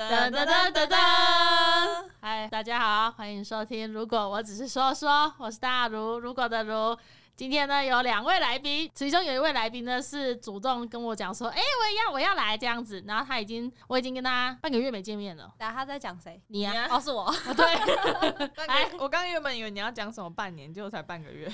[0.00, 0.96] 噔噔噔噔噔！
[2.22, 3.92] 嗨，大家好，欢迎收听。
[3.92, 6.96] 如果我只是说说，我是大如，如果的如。
[7.40, 13.02] 今天呢有两位来宾，其中有一位来宾呢是主动跟我讲说，哎，我也要我要来这样子。
[13.06, 15.50] 然后他已经我已经跟他半个月没见面了。
[15.56, 16.38] 然后他在讲谁？
[16.48, 16.86] 你啊？
[16.90, 17.34] 哦，是我。
[17.56, 17.64] 对。
[18.68, 21.50] 哎，我刚原本以为你要讲什么半年，结果才半个月，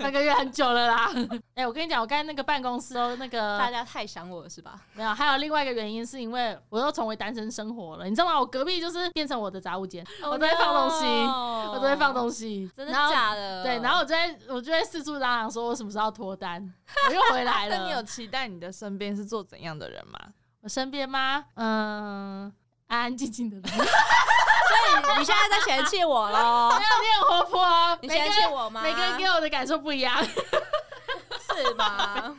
[0.00, 1.08] 半个月很久了啦。
[1.54, 4.80] 哎，我跟你讲，我刚才那个办公室哦，那个大家太想我了是吧？
[4.94, 8.36] 没有，还有另外一个原因是因为我又重回单身生活了，你知道吗？
[8.40, 13.62] 我隔壁就是变成我的杂物间， 我都在放东西，我都在放东西，真的假的？
[13.62, 16.04] 对，然后我就在我就在四处嚷嚷说，我什么时候？
[16.06, 16.60] 要脱单，
[17.08, 17.76] 我又回来了。
[17.78, 20.18] 那你有期待你的身边是做怎样的人吗？
[20.62, 21.44] 我身边吗？
[21.54, 22.52] 嗯，
[22.88, 23.68] 安安静静的人。
[23.70, 26.70] 所以你现在在嫌弃我喽？
[26.70, 27.98] 没有，你很活泼。
[28.02, 28.80] 你嫌弃我吗？
[28.82, 32.36] 每个人给我的感受不一样，是吗？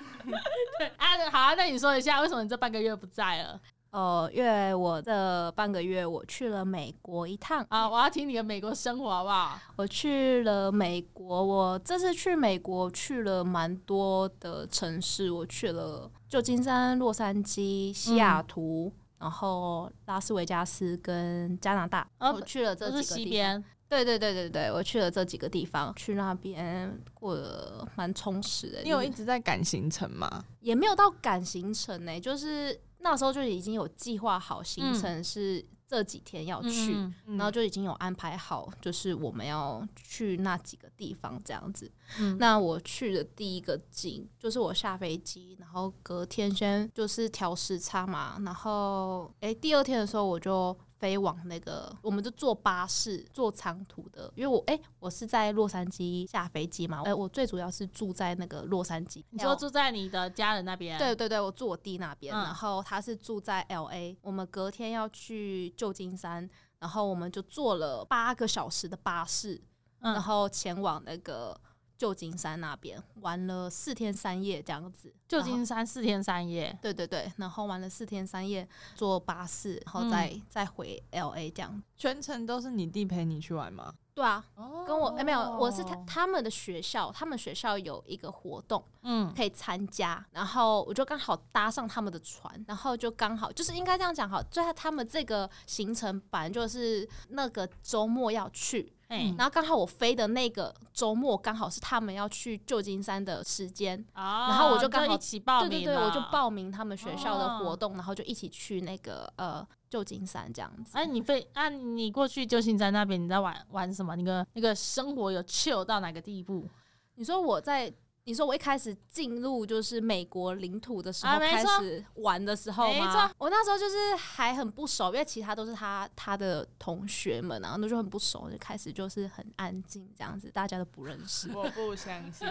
[0.78, 3.60] 对啊，好啊，那你说一下，为什么你这半个月不在了？
[3.92, 9.60] 哦，因为我这半个月我去了美国一趟啊，我要听你的美国生活好不好？
[9.76, 23.64] 我去了美国，我这次去美国去了蛮多的城市，我去了旧金山、洛杉矶、西雅图，然后拉斯维加斯跟加拿大，我去了这几个地方。
[23.90, 28.82] 对对对对对，我去了这几个地方，去那边过得蛮充实的。
[28.84, 30.46] 你有一直在赶行程吗？
[30.62, 32.80] 也没有到赶行程呢，就是。
[33.02, 41.92] 那时候就已经有计划好行程是这几天要去，然后就已经有安排好，就是我们要去那几个地方这样子。
[42.40, 50.78] 那我去的第一个景就是我下飞机，然后隔天先就是调时差嘛，然后哎第二天的时候我就。
[51.02, 54.32] 飞往那个，我们就坐巴士，坐长途的。
[54.36, 59.24] 因为我哎，我是在洛杉矶下飞机嘛，哎，我最主要是住在那个洛杉矶。
[59.32, 61.00] 你说住在你的家人那边？
[61.00, 64.16] 对对对，我住我弟那边，然后他是住在 L A。
[64.22, 69.60] 我们隔天要去旧金山，然后我们就坐了八个小时的巴士，
[70.00, 71.60] 然后前往那个。
[72.02, 83.94] 旧金山那边玩了四天三夜这样子，旧金山四天三夜，对对对，然后玩了四天三夜，坐巴士，然后再再回 L A 这样，全程都是你弟陪你去玩吗？
[84.16, 84.44] 对啊，
[84.88, 98.92] 跟我哎没有，我是他他们的学校，他们学校有一个活动，嗯，可以参加，然后我就刚好搭上他们的船，然后就刚好就是应该这样讲好，就他们这个行程本来就是那个周末要去。
[99.38, 110.98] 然后刚好我飞的那个周末刚好是他们要去旧金山的时间，然后我就刚好一起报名，对对对，我就报名他们学校的活动，然后就一起去那个呃旧金山这样子。
[110.98, 114.16] 哎，你飞啊，你过去旧金山那边你在玩玩什么？
[114.16, 116.68] 那个那个生活有 chill 到哪个地步？
[117.16, 117.94] 你说我在。
[118.24, 123.32] 你说我一开始进入就是美国领土的时候开始玩的时候吗？
[123.40, 131.50] 我那时候就是还很不熟，因为其他都是他他的同学们，然后那就很不熟，就开始就是很安静这样子，大家都不认识。
[131.52, 132.48] 我不相信，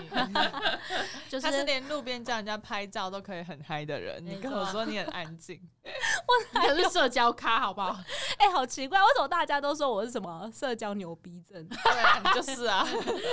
[1.31, 7.97] 就是他是连路边叫人家拍照都可以很嗨的人，你跟我说你很安静， 我可是社交咖，好不好？
[8.39, 11.65] 哎，好奇怪，为什么大家都说我是什么社交牛逼症？
[11.69, 12.85] 对啊，就是啊，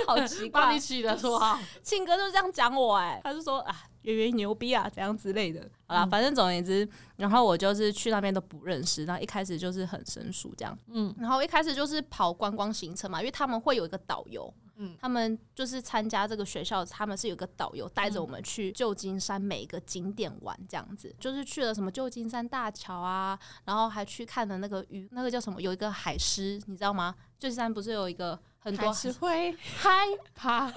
[0.06, 2.27] 好奇怪，帮你取的绰号，庆哥就。
[2.30, 5.68] 这样讲我哎， 他就说啊，圆圆牛逼啊，怎样之类的。
[5.86, 27.14] 好啦，反正总而言之，然后我就是去那边都不认识，然后一开始就是很生疏这样，嗯，然后一开始就是跑观光行程嘛，因为他们会有一个导游，嗯，他们就是参加这个学校，他们是有个导游带着我们去旧金山每一个景点玩，这样子，就是去了什么旧金山大桥啊，然后还去看了那个鱼，那个叫什么，有一个海狮，你知道吗？
[27.38, 28.38] 旧金山不是有一个。
[28.60, 29.52] 很多是会？
[29.78, 30.70] 害怕，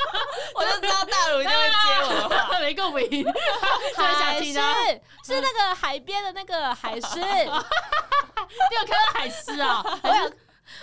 [0.54, 3.24] 我就知道大鲁一定会接我的话， 没共鸣。
[3.96, 4.52] 海狮
[5.24, 7.26] 是那个海边的那个海狮，你
[8.76, 9.84] 有看到海狮啊？
[10.02, 10.32] 我有，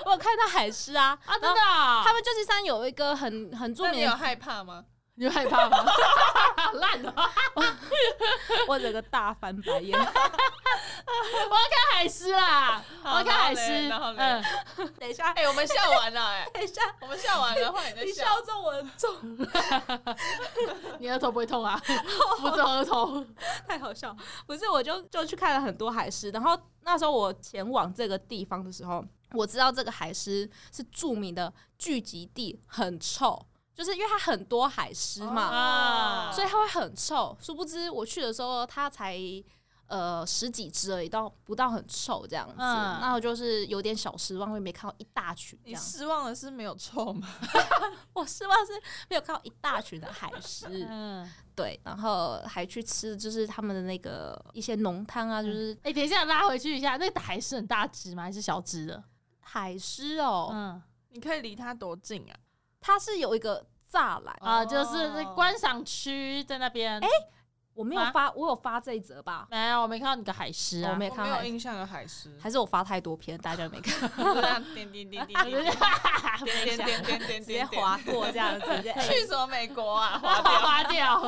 [0.06, 1.18] 我有看到海狮啊！
[1.26, 1.60] 啊，真的，
[2.06, 4.84] 他们旧金山有一个很很著名，你有害怕吗？
[5.20, 5.84] 你害怕吗？
[6.74, 7.14] 烂了！
[8.68, 9.98] 我整个大翻白眼。
[9.98, 12.84] 我要看海狮啦！
[13.04, 13.90] 我要看海狮。
[14.18, 14.44] 嗯，
[15.00, 18.06] 等一下，哎，我们笑完了，哎，等一下，我们笑完了，换你再笑。
[18.06, 19.38] 你笑中我的重，
[21.00, 21.82] 你额头不会痛啊？
[22.38, 23.26] 扶着额头，
[23.68, 24.16] 太好笑。
[24.46, 33.48] 不是，我就就去看了很多海狮，然后那时候我前往这个地方的时候，我知道这个海狮是著名的聚集地，很臭。
[33.78, 37.38] 就是因为它很多海狮嘛，所以它会很臭。
[37.40, 39.16] 殊不知我去的时候，它才
[39.86, 42.56] 呃十几只而已，到不到很臭这样子。
[42.58, 45.76] 嗯那我就是有点小失望，因为没看到一大群你。
[45.76, 47.28] 失望的是没有臭吗？
[48.14, 48.72] 我失望是
[49.10, 58.24] 没有看到一大群的海狮，嗯， 对，然后还去吃就是他们的那个一些浓汤啊，就是哎、等一下拉回去一下，那个海狮很大只吗？
[58.24, 59.04] 还是小只的？
[59.40, 60.82] 海狮哦，嗯
[61.12, 62.36] 你可以离它多近啊？
[62.88, 66.98] 它是有一个栅栏，啊、就是观赏区在那边。
[67.04, 67.08] 哎、
[67.78, 69.48] 我没有啊发，我有发这一则吧？
[69.52, 70.92] 没有，我没看到你的海狮啊。
[70.92, 74.10] 我没有看海狮印象有海狮，还是我发太多篇，大家没看，
[74.74, 78.66] 点点点点点点点点点点点直接划过这样子，
[79.02, 80.18] 去什么美国啊？
[80.18, 80.58] 划掉。
[80.68, 81.22] 花掉，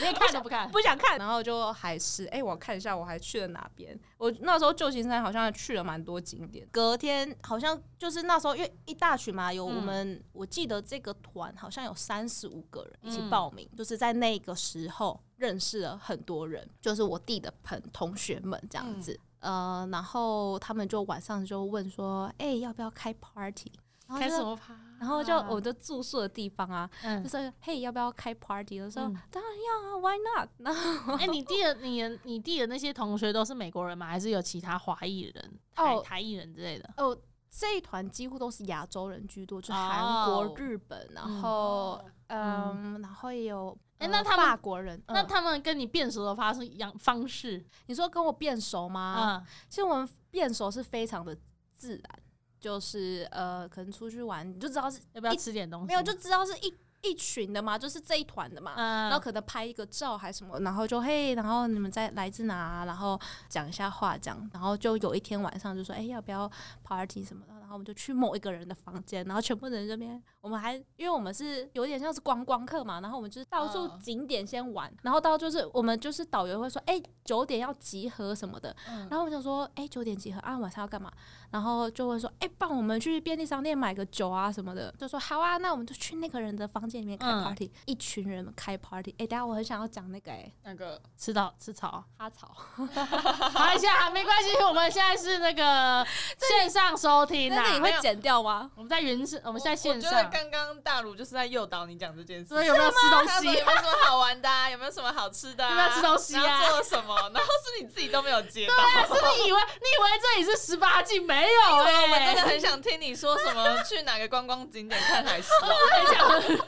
[0.00, 0.70] 连看都不看。
[0.70, 2.26] 不想看，然后就海狮。
[2.26, 3.98] 哎、我看一下我还去了哪边。
[4.18, 6.66] 我那时候旧金山好像去了蛮多景点。
[6.70, 19.18] 隔天好像就是那时候，因为一大群嘛，有我们、我记得这个团好像有三十五个人一起报名，就是在那个时候认识了很多人，就是我弟的朋同学们这样子。
[19.40, 23.70] 呃，然后他们就晚上就问说，哎、要不要开 party？
[24.08, 24.74] 然后就开什么趴？
[24.98, 28.80] 然后就我的住宿的地方啊，嗯就，说嘿，要不要开 party？
[28.80, 30.48] 我说、嗯当然要啊，Why not？
[30.58, 34.06] 然后哎、你弟的你的你弟的那些同学都是美国人吗？
[34.06, 36.88] 还是有其他华裔人、台、哦台裔人之类的？
[36.96, 37.16] 哦，
[37.50, 43.76] 这一团几乎都是亚洲人居多，就哦韩国、日本，然嗯后嗯，然后也有。
[43.98, 49.42] 呃哎那他们法国人，嗯那他们跟你变熟的发生一样方式你说跟我变熟吗？
[49.42, 49.46] 嗯？
[49.68, 51.36] 其实我们变熟是非常的
[51.74, 52.18] 自然，
[52.60, 55.86] 就是呃，可能出去玩你就知道是要不要一吃点东西？
[55.86, 58.72] 没有就知道是一一群的嘛，就是这一团的嘛。
[58.76, 63.18] 嗯，然后可能拍一个照还是什么，然后就嘿，然后你们在来自哪啊、然后
[63.48, 66.50] 讲一下话这样，然后就有一天晚上就说，哎、要不要
[66.82, 81.10] party 什么的，然后我们就去某一个人的房间，然后全部人这边，我们还因为我们是有点像是观光客嘛，然后我们就是到处嗯景点先玩，然后到就是我们就是导游会说，哎、九点要集合什么的，嗯然后我们想说，哎、九点集合啊，晚上要干嘛？
[81.50, 89.12] 然后就会说，哎、帮我们去便利商店买个酒啊什么的，就说好啊，那我们就去那个人的房间里面开嗯 party，、一群人开 party。
[89.18, 92.48] 哎、等下我很想要讲那个哎、那个吃到吃草，哈草，
[92.78, 96.06] 好一下没关系，我们现在是那个
[96.38, 97.86] 线上收听那你。
[97.86, 98.68] 会剪掉吗？
[98.74, 102.46] 我们在云是，我们在线我觉得上，刚刚大鲁就是在诱导你讲这件事。
[102.46, 103.62] 所以有没有吃东西有西？
[103.64, 104.68] 没有什么好玩的、啊？
[104.68, 105.70] 有没有什么好吃的、啊？
[105.70, 107.14] 有没有吃东西啊然后做了什么？
[107.32, 108.74] 然后是你自己都没有接到。
[108.74, 111.24] 是你以为你以为这里是十八禁？
[111.24, 116.66] 没有哎、我们真的很想听你说什么去哪个观光景点看海狮、 啊。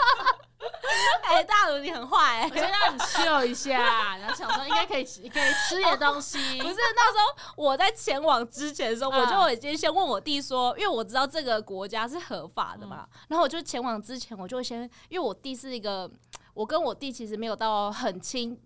[1.22, 6.38] 哎、大鲁你很坏、我先让你 chill 一下， 然后想说应该可以吃，可以吃点东西。
[6.60, 16.08] 不是那时候我在前往之前的时候，嗯我就已经先问我弟说，因为我知道这个国家是合法的嘛，然后我就前往之前，我就先，因为我弟是一个，
[16.54, 18.56] 我跟我弟其实没有到很亲，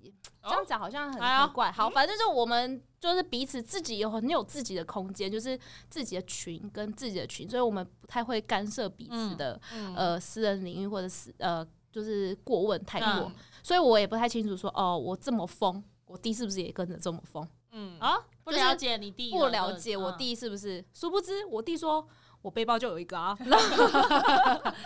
[0.42, 1.72] 这样讲好像很哎呦很怪。
[1.72, 17.48] 好，反正就我们就是彼此自己有很有自己的空间，就是自己的群跟自己的群，所以我们不太会干涉彼此的、嗯呃私人领域或者是呃就是过问太过，嗯所以我也不太清楚说哦，我这么疯，我弟是不是也跟着这么疯？
[17.72, 20.16] 嗯啊，不了解你弟，不了解我嗯。
[20.18, 20.84] 弟是不是？
[20.94, 22.06] 殊不知我弟说
[22.42, 23.36] 我背包就有一个啊，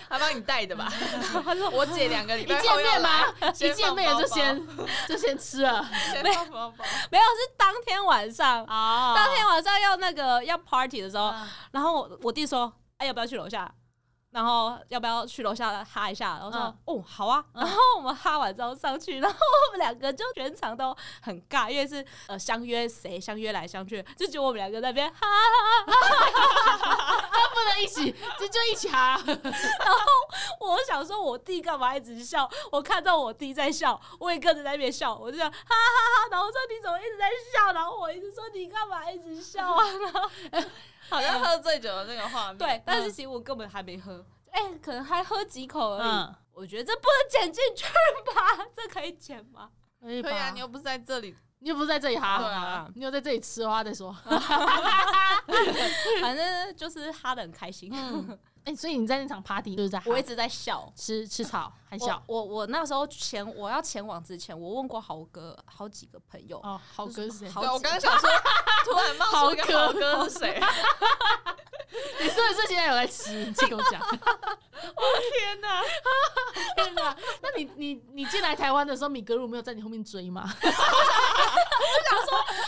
[0.09, 0.89] 他帮你带的吧？
[1.45, 3.11] 他说我姐两个礼拜一见面吗？
[3.55, 4.67] 一见面就先
[5.09, 6.85] 就先吃了先放包包。
[7.11, 13.73] 没有是当天晚上，哦当天晚上要那个要 party 的时候，嗯然后我我弟说，哎、要不要去楼下？
[14.37, 16.37] 然后要不要去楼下哈一下？
[16.39, 25.27] 然后说、嗯哦好啊，嗯然后我们哈完之后上去，然后我们两个就全场都很尬，因为是呃相约谁相约来相去，就只有我们两个在那边哈
[27.55, 29.19] 不能一起，就就一起哈。
[29.27, 29.99] 然后
[30.61, 32.47] 我想说，我弟干嘛一直笑？
[32.71, 37.73] 我看到我弟在笑，我也跟着在那边笑，我就想哈哈哈然后我说你怎么一直在笑？
[37.73, 39.83] 然后我一直说你干嘛一直笑啊？
[40.03, 40.29] 然后
[41.09, 42.59] 好像喝醉酒的那个画面。
[42.59, 46.09] 对，但是其实我根本还没喝，哎、可能还喝几口而已。
[46.09, 47.85] 嗯，我觉得这不能剪进去
[48.35, 48.67] 吧？
[48.75, 49.71] 这可以剪吗？
[50.01, 51.37] 可以啊，你又不是在这里。
[51.59, 54.15] 你又不是在这里哈，对啊你又在这里吃的话再说。
[56.21, 57.91] 反正就是哈的很开心。
[57.93, 60.93] 嗯， 哎，所以你在那场 party 就是在哈我一直在笑。
[60.97, 66.81] 吃吃草，还笑我我那时候前我要前往之前，我问过豪哥好几个朋友，哦。
[66.95, 67.49] 豪哥是谁？
[67.55, 68.29] 我刚刚想说，
[68.85, 70.61] 突然冒出一个豪哥是谁？
[72.21, 73.31] 你是不是现在有在吃？
[73.33, 74.01] 你先跟我讲。
[74.11, 75.81] 我天哪！
[76.77, 77.17] 天哪！
[77.41, 80.53] 那你你你进来台湾的时候，米格鲁没有在你后面追吗？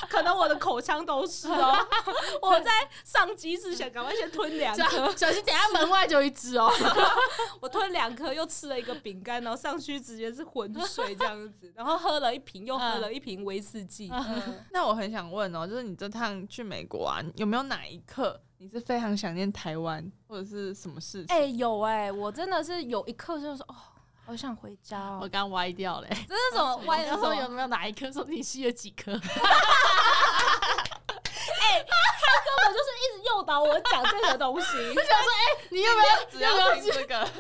[0.09, 1.77] 可能我的口腔都是哦。
[2.43, 2.71] 我在
[3.05, 6.71] 上机之前，赶快先吞两颗，小心等下门外就一只哦。
[7.61, 14.11] 我吞两颗，又吃了一个饼干，然后上去直接是浑水这样子，然后喝了一瓶，又喝了一瓶威士忌。
[14.71, 21.37] 那我很想问哦，就是你这趟去美国啊，有没有哪一刻你是非常想念台湾，或者是什么事情？
[21.37, 23.75] 哎，有哎，我真的是有一刻就是哦。
[24.29, 25.21] 好想回家哦！
[25.23, 26.99] 我刚歪掉嘞，这 是什么歪？
[27.03, 29.11] 的时候有没有哪一颗说你吸了几颗？
[29.17, 29.19] 哎，
[31.89, 31.97] 他
[32.45, 34.67] 根本就是一直诱导我讲这个东西。
[34.77, 37.21] 我想说，哎，你有没有只要听这个？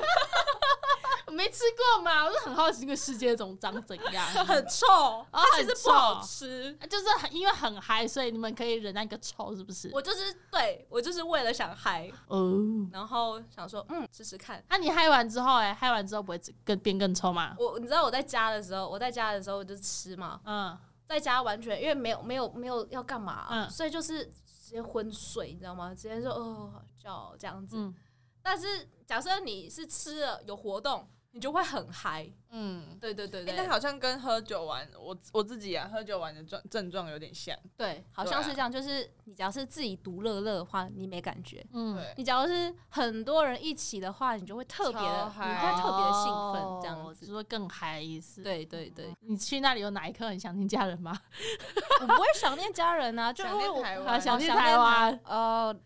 [1.30, 2.25] 没吃过嘛？
[2.25, 4.87] 我就很好奇这个世界总长怎样， 很臭，
[5.32, 9.90] 它其实不好吃，就是很因为很嗨，所以你们可以忍那个臭，是不是？
[9.92, 12.58] 我就是对我就是为了想嗨哦，
[12.92, 14.62] 然后想说嗯试试看。
[14.68, 17.54] 那你嗨完之后，哎，嗨完之后不会更变更臭吗？
[17.58, 25.94] 我你知道我在家的时候，我在家的时候我就吃嘛，嗯，在家完全因为没有没有没有要干嘛，嗯，所以就是直接昏睡，你知道吗？
[25.94, 27.92] 直接说哦好笑这样子。
[28.42, 31.06] 但是假设你是吃了有活动。
[31.38, 51.16] 你就会很嗨，嗯，对对对对，那好像跟喝酒玩，我我自己啊，喝酒玩的状症状有点像，对，好像是这样，就是你只要是自己独乐乐的话，你没感觉，嗯，你只要是很多人一起的话，你就会特别的，你会特别的兴奋，这样子，就会更嗨一次，对对对，你去那里有哪一刻很想念家人吗？
[52.00, 55.80] 我不会想念家人啊， 就想念台湾，想念台湾，呃。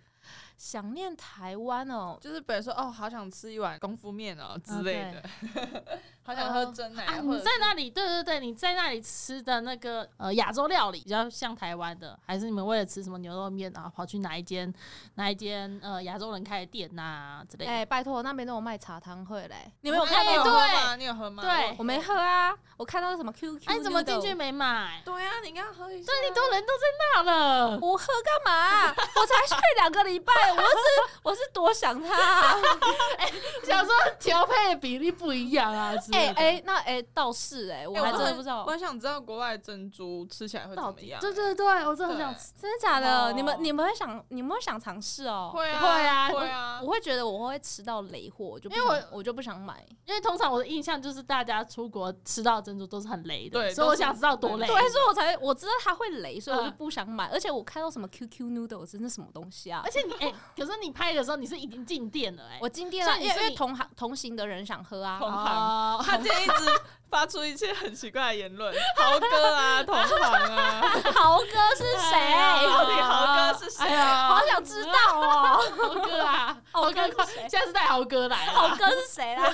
[0.62, 5.88] 想念台湾哦，就是本来说哦，好想吃一碗功夫面哦之类的，
[6.24, 7.20] 好想喝真奶。
[7.20, 7.90] 你在那里？
[7.90, 14.72] 对对对，你在那里吃的那个呃亚洲料理比较像台湾的，还是你们为了吃什么牛肉面然后跑去哪一间
[15.14, 17.70] 哪一间呃亚洲人开的店呐之类的？
[17.70, 20.96] 哎，拜托，那边都有卖茶汤会嘞，你们有看到吗？
[20.96, 21.42] 你有喝吗？
[21.42, 25.02] 对，我没喝啊，我看到什么 QQ，哎，怎么进去没买？
[25.04, 26.06] 对啊，你应该喝一下。
[26.06, 28.88] 对，你都人都在那了，我喝干嘛？
[29.16, 30.32] 我才睡两个礼拜。
[30.52, 30.76] 我是
[31.22, 32.14] 我是多想他，
[33.18, 33.30] 哎
[33.64, 35.92] 想说调配的比例不一样啊。
[36.12, 38.64] 哎哎，那哎倒是哎，我还真的不知道。
[38.66, 41.18] 我想知道国外珍珠吃起来会怎么样？
[41.20, 42.52] 对对对，我真的很想吃。
[42.60, 43.32] 真的假的？
[43.32, 45.50] 你们你们会想你们会想尝试哦？
[45.54, 46.80] 会啊会啊会啊！
[46.82, 54.66] 我会觉得我会吃到雷货，就因为我我就不想买，因为通常我的印象就是大家出国吃到珍珠都是很雷的，对，所以我想知道多雷。
[54.66, 57.28] 对，所以我才我知道它会雷，所以我就不想买。
[57.28, 59.80] 而且我看到什么 QQ noodle 真的什么东西啊？
[59.82, 61.22] 而且你哎，可是你拍的。
[61.22, 66.80] 时候你是已经进店了哎，我进店了，因为同行同行的人想喝啊，同行，他今天一直
[67.10, 70.18] 发出一些很奇怪的言论， 豪哥啊， 同行
[70.56, 70.80] 啊，
[71.14, 72.32] 豪哥是谁？
[72.66, 73.96] 到底豪哥是谁？
[73.96, 79.44] 好想知道哦，豪哥啊， 豪哥快，下次带豪哥来，豪哥是谁啦？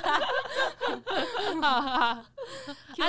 [1.61, 2.25] 啊，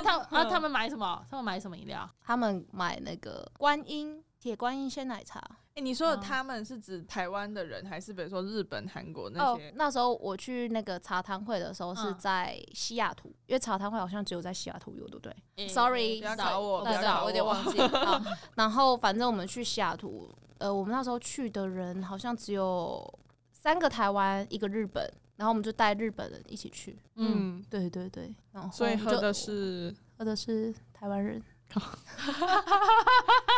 [0.02, 1.25] 他啊，他们买什么？
[1.30, 2.09] 他们买什么饮料？
[2.25, 5.40] 他们买那个观音铁观音鲜奶茶。
[5.74, 9.72] 哎，你说的他们是指台湾的人，还是比如说日本、韩国那些？
[9.76, 17.78] 那时候我去那个茶汤会的时候是在西雅图，因为茶汤会好像只有在西雅图有，对不对？Sorry，不要搞我，对对，我有点忘记。
[18.56, 23.18] 然后反正我们去西雅图，呃，我们那时候去的人好像只有
[23.52, 26.98] 三个台湾，一个日本，然后我们就带日本人一起去。
[27.14, 28.34] 嗯，对对对。
[28.50, 31.40] 然后所以喝的是喝的是台湾人。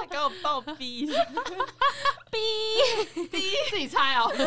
[0.09, 1.13] 给我爆逼，逼。
[3.31, 3.39] 逼。
[3.71, 4.31] 自己猜哦。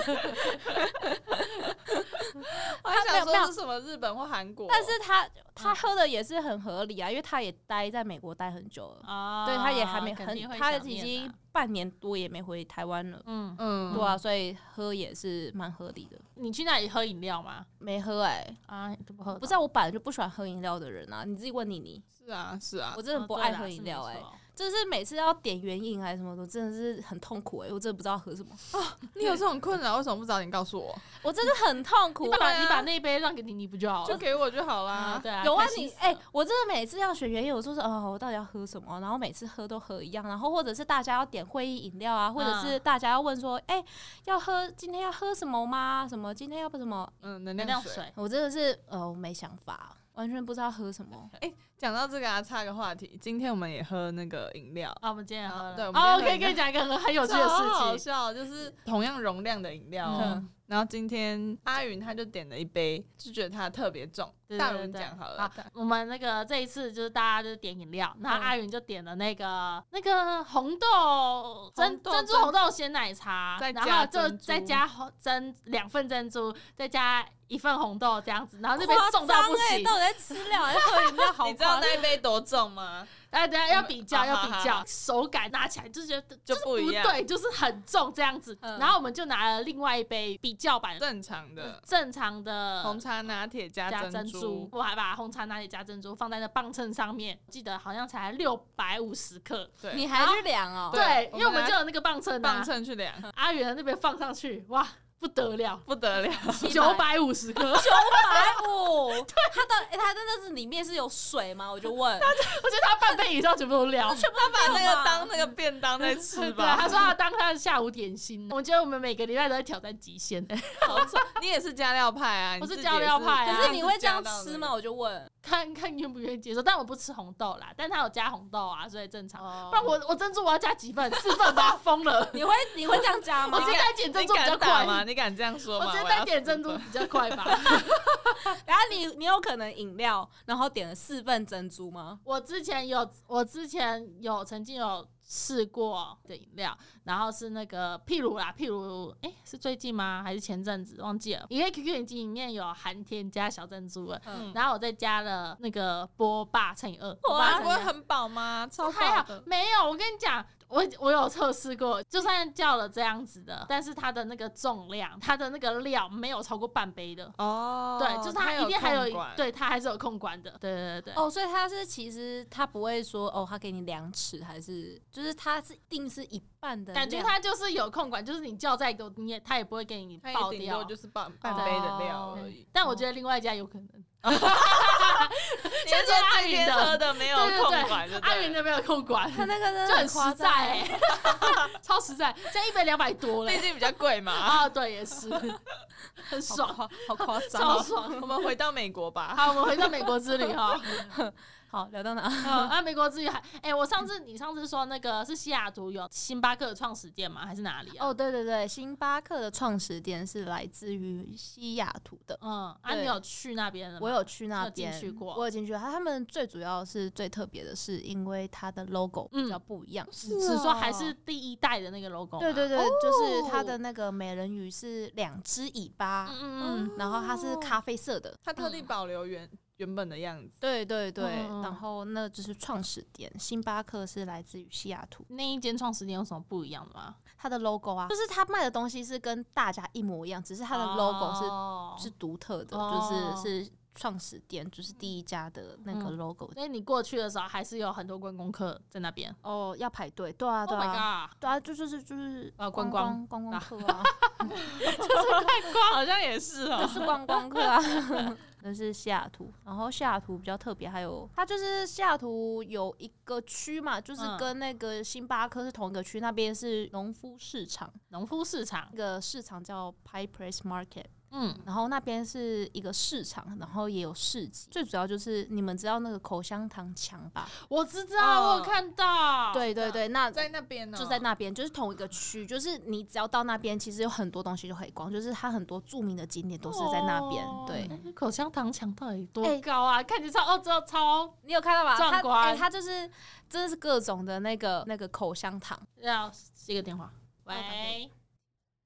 [2.83, 9.01] 我还想说是什么日本或韩国，但是他他喝的也是很合理啊，因为他也待在美国待很久了。
[9.07, 10.25] 啊，对，他也还没很，
[10.57, 13.55] 他已经半年多也没回台湾了，嗯。
[13.57, 16.19] 嗯，对啊，所以喝也是蛮合理的。
[16.35, 17.65] 你去那里喝饮料吗？
[17.79, 22.03] 没喝哎，啊，不喝，不是我本来就不喜欢喝饮料的人啊，你自己问你你。
[22.25, 24.17] 是啊，是啊，我真的不爱喝饮料哎，
[24.55, 28.97] 就是每次要点原饮还是什么的，真的是很痛苦哎，我真的不知道喝什么啊。
[29.15, 30.97] 你有这种困扰，为什么不早点告诉我？
[31.21, 32.25] 我真的很痛苦。
[32.25, 34.07] 你把你把那杯让给你，你不就好了？
[34.07, 35.19] 就给我就好啦。
[35.21, 38.99] 对啊，有啊，你哎，我真的每次要选原饮，我说是哦，我到底要喝什么？
[39.01, 43.83] 然后每次喝都喝一样，然后或者是大家要点会议饮料啊，或者是大家要问说，哎，
[44.23, 46.07] 要喝今天要喝什么吗？
[46.07, 47.11] 什么今天要不什么？
[47.21, 48.11] 嗯，能量水。
[48.15, 49.97] 我真的是呃，没想法。
[50.15, 51.29] 完全不知道喝什么。
[51.41, 54.91] 哎，讲到这个啊，插个话题，今天我们也喝那个饮料。
[55.01, 57.99] 啊，我们今天也喝了，对我可以跟你讲一个很很有趣的事情。
[57.99, 64.33] 笑，就是同样容量的饮料哦、嗯然后今天阿云他就点了一杯，就觉得它特别重。
[64.57, 79.83] 大伦对对对讲好了，好，我们那个这一次就是大家就是点饮料，然后嗯阿云就点了那个那个红豆珍珍珠红豆鲜奶茶，然后就再加红珍两份珍珠，再加一份红豆这样子，然后这边重到不行。
[79.83, 81.31] 到底在吃料还是喝饮料？
[81.33, 83.07] 好你知道那一杯多重吗？
[83.31, 88.57] 哎，等下要比较，要比较，手感拿起来就觉得就不一样对，就是很重这样子。
[88.61, 99.69] 嗯然后我们就拿了另外一杯比较版正常的正常的红茶拿铁加加珍珍珠，我还把红茶拿铁加珍珠放在那磅秤上面，记得好像才六百五十克。
[99.81, 100.91] 对，你还去量哦？
[100.93, 104.87] 对因为我们就有那个磅秤磅啊，秤去量，阿元那边放上去，哇，
[105.25, 106.31] 不得了，不得了。
[106.71, 109.09] 九百五十克，我觉百五，
[109.51, 111.71] 它的欸它真的是里面是有水吗？
[111.71, 114.13] 我就问，我觉得他半杯以上全部都料。
[114.13, 116.77] 全部他把那个当那个便当在吃 对，吧。
[116.79, 118.47] 他说要当他的下午点心。
[118.51, 120.45] 我觉得我们每个礼拜都在挑战极限，
[120.87, 122.57] 好丑你也是加料派啊？
[122.61, 124.71] 我是加料派啊可是你会这样吃吗？？
[124.73, 125.27] 我就问。
[125.41, 126.61] 看看愿不愿意接受。
[126.61, 129.43] 但我不吃红豆啦，但他有加红豆啊，所以正常。
[129.43, 131.11] 哦不然我我珍珠我要加几份？
[131.15, 132.27] 四份吧， 疯了。
[132.33, 133.63] 你会你会这样加吗我？
[133.65, 134.93] 直接单点珍珠比较你敢吗？
[134.95, 135.87] 快，你敢这样说吗？
[135.87, 137.45] 我觉得单点珍珠比较快吧。
[138.67, 142.19] 然后你你有可能饮料，然后点了四份珍珠吗？
[142.23, 150.21] 我之前有，我之前有曾经有试过的饮料，然后是那个譬如啦，譬如，哎、是最近吗？
[150.23, 151.45] 还是前阵子忘记了？
[151.49, 158.67] 因为 QQ 眼镜里面有含添加小珍珠了，嗯然后我再加了那个波霸乘以二，我哇不会很饱吗？
[158.71, 159.41] 超还好饱。
[159.45, 167.31] 没有，我跟你讲，我我有测试过，就算叫了这样子的，但是它的那个重量，它的那个料没有超过半杯的。
[167.37, 171.13] 哦对，就是它一定还有对它还是有控管的，对对对对。
[171.15, 180.85] 哦，所以它是其实它不会说哦，它给你两尺，还是就是它是定是一半的感觉它就是有控管，就是你叫再多，你也它也不会给你它爆掉。
[180.85, 182.67] 就是半半杯的料而已。
[182.71, 183.87] 但我觉得另外一家有可能，
[185.85, 190.99] 你是说这边喝的没有控管，阿云的没有控管，他那个真的就很实在哎、
[191.81, 193.55] 超实在，这一杯两百多嘞。
[193.55, 194.31] 毕竟比较贵嘛。
[194.31, 197.75] 啊，对，也是，很好爽，夸好夸张哦。
[197.77, 198.19] 超爽。
[198.21, 199.33] 我们回到美国吧。
[199.37, 200.79] 好，我们回到美国之旅哈。
[201.75, 202.21] 好，聊到哪？
[202.25, 207.45] 嗯 啊，美国之旅还，哎、我上次你上次说那个是西雅图有星巴克的创始店吗？
[207.45, 208.07] 还是哪里啊？
[208.07, 212.39] 哦，对对对，星巴克的创始店是来自于西雅图的。
[212.41, 213.99] 嗯，啊，你有去那边的吗？
[214.01, 215.73] 我有去那有进边，去过我有进去。
[215.73, 220.07] 它他们最主要是最特别的是，因为它的 logo 嗯比较不一样。
[220.13, 222.39] 是只说还是第一代的那个 logo 吗。
[222.39, 228.33] 对对对，就是它的那个美人鱼是两只尾巴，嗯嗯嗯，然后它是咖啡色的。
[228.41, 230.51] 它特地保留原原本的样子。
[230.59, 237.15] 对对对，嗯嗯嗯然后那就是创始店，星巴克是来自于西雅图，那一间创始店有什么不一样的吗？
[237.37, 246.51] 它的 logo 啊，就是它卖的东西是跟大家一模一样，只是它的 logo 是、哦是独特的，哦就是是创始店，就是第一家的那个嗯 logo。
[246.53, 249.33] 所以你过去的时候还是有很多观光客在那边。
[249.41, 251.31] 哦，要排队，对啊，对 Oh 啊。
[251.39, 254.03] 对啊，就就是就是呃观观光光观光客啊，
[255.95, 256.87] 好像也是就哦。
[256.87, 257.79] 是观光客啊。
[258.65, 271.05] 那是西雅图，然后西雅图比较特别，还有它就是西雅图有一个区嘛，就是嗯跟那个星巴克是同一个区，那边是农夫市场，农夫市场那，个市场叫 Pie Place Market，
[271.37, 277.45] 嗯，然后那边是一个市场，然后也有市集，最主要就是你们知道那个口香糖墙吧？
[277.67, 279.53] 我知道，我有哦看到。
[279.53, 287.45] 对对对，那在那边呢，就在那边，就是同一个区，就是你只要到那边，其实有很多东西就可以逛，就是它很多著名的景点都是在那边。
[287.45, 290.01] 哦对，哎口香糖墙到底多哎高啊？
[290.01, 291.95] 看起来超哦，这超你有看到吧？
[291.97, 293.09] 它壮观哎它就是
[293.49, 295.77] 真的是各种的那个那个口香糖。
[295.97, 297.11] 要接个电话。
[297.45, 298.09] 喂，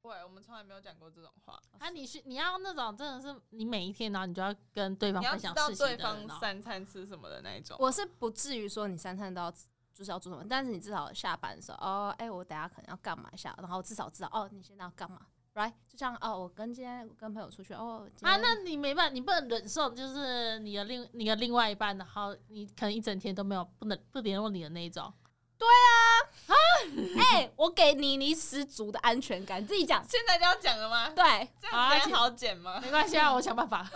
[0.02, 1.60] 对，我们从来没有讲过这种话。
[1.78, 6.40] 啊，你是你要那种真的是你每一天，然后你就要跟对方你要分享事情的人方哦。
[6.40, 7.76] 三餐吃什么的那一种。
[7.80, 9.52] 我是不至于说你三餐都要
[9.94, 15.20] 就是要做什么，但是你至少下班的时候，哦，哎、我等下可能要干嘛一下，然后至少知道哦，你现在要干嘛
[15.56, 15.74] ，right？
[15.86, 25.14] 就像哦，我跟今天跟朋友出去，哦，啊，那你没办法，你不能忍受，就是你的另你的另外一半，然后你可能一整天都没有不能不联络你的那一种。
[27.32, 30.04] 哎、我给你你十足的安全感，自己讲。
[30.10, 31.10] 现在就要讲了吗？
[31.10, 31.24] 对，
[31.62, 32.80] 这样子好剪吗？
[32.82, 33.88] 没关系啊， 我想办法。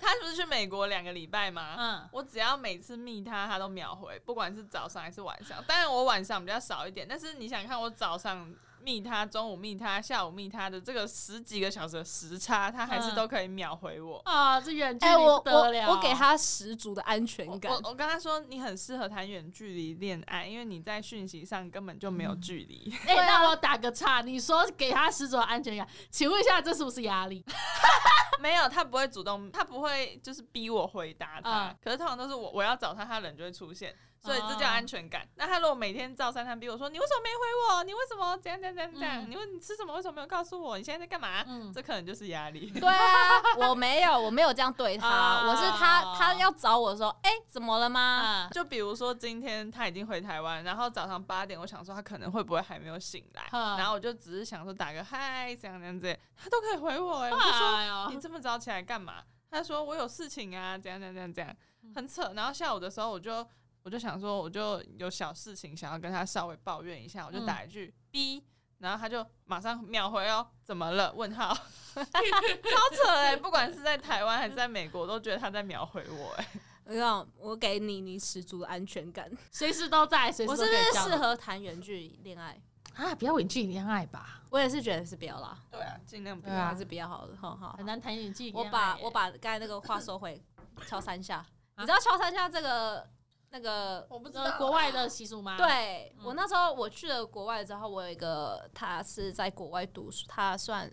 [0.00, 1.76] 他是不是去美国两个礼拜吗？
[1.78, 5.62] 嗯，我只要每次密他，他都秒回，不管是早上还是晚上。
[5.66, 8.50] 当然我晚上比较少一点，但是你想看我早上
[8.82, 14.20] 密他，中午密他，下午密他的这个十几个小时的时差，他还是嗯都可以秒回我。
[14.24, 17.90] 啊，这远距哎、离不得了，我给他十足的安全感我。
[17.90, 22.92] 我跟他说，你很适合谈远距离恋爱，因为你在讯息上根本就没有距离。
[23.06, 27.44] 哎、那我打个岔，你说给他十足的安全感，请问一下，这是不是压力？
[28.40, 31.68] 没有，他不会主动，他不会就是逼我回答他。
[31.68, 35.26] 嗯可是通常都是我我要找他，他人就会出现，所以这哦叫安全感。
[35.36, 37.84] 那他如果每天照三餐逼我说，你为什么没回我？
[37.84, 39.24] 你为什么怎样怎样怎样怎样？
[39.24, 39.94] 嗯你问你吃什么？
[39.94, 40.76] 为什么没有告诉我？
[40.76, 41.42] 你现在在干嘛？
[41.46, 42.70] 嗯这可能就是压力。
[42.70, 48.00] 对啊，我没有，我没有这样对他，啊我是他，他要找我说，哎、怎么了吗？
[48.00, 59.22] 啊，就比如说今天他已经回台湾，然后早上八点，我想说他可能会不会还没有醒来，嗯然后我就只是想说打个嗨，这样这样子，他都可以回我哎、我就说哎你这么早起来干嘛？
[59.50, 62.32] 他说我有事情啊，这样这样这样怎样，嗯很扯。
[62.36, 63.44] 然后下午的时候，我就
[63.82, 68.44] 我就想说，我就有小事情想要跟他稍微抱怨一下，我就打一句 B，、
[68.78, 71.12] 然后他就马上秒回哦，怎么了？
[71.14, 71.54] 问号，
[71.94, 76.46] 超扯哎、不管是在台湾还是在美国，我都觉得他在秒回我哎、
[76.84, 79.30] 我讲，我给你你十足的安全感。
[79.50, 82.60] 随时都在，随时我都可以交是不是适合谈远距离恋爱？
[82.94, 83.14] 啊？
[83.14, 87.36] 不要远距离恋爱吧，我也是觉得是不要啦，对啊，尽量不要啊还是比较好的。
[87.36, 88.70] 好好很，难谈远距离恋我。
[88.70, 90.42] 把我把刚才那个话收回，
[90.86, 91.36] 敲三下。
[91.36, 91.46] 啊
[91.78, 93.08] 你知道敲三下这个
[93.50, 94.06] 那个？
[94.08, 100.90] 我不知道国外的习俗吗？，对嗯我那时候我去了国外之后，我有一个他是在国外读书，他算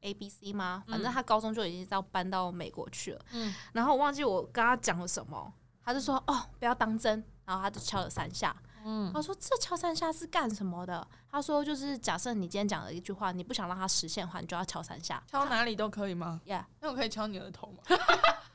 [0.00, 0.82] A B C 吗？
[0.88, 3.24] 反正嗯他高中就已经要搬到美国去了。
[3.32, 5.52] 嗯，然后我忘记我跟他讲了什么，
[5.84, 8.54] 他就说哦不要当真，然后他就敲了三下。
[8.84, 11.06] 嗯，我说这敲三下是干什么的？
[11.30, 15.22] 他说就是假设你今天讲了一句话，你不想让它实现的话，你就要敲三下。
[15.30, 17.78] 敲哪里都可以吗？Yeah，那我可以敲你的头吗？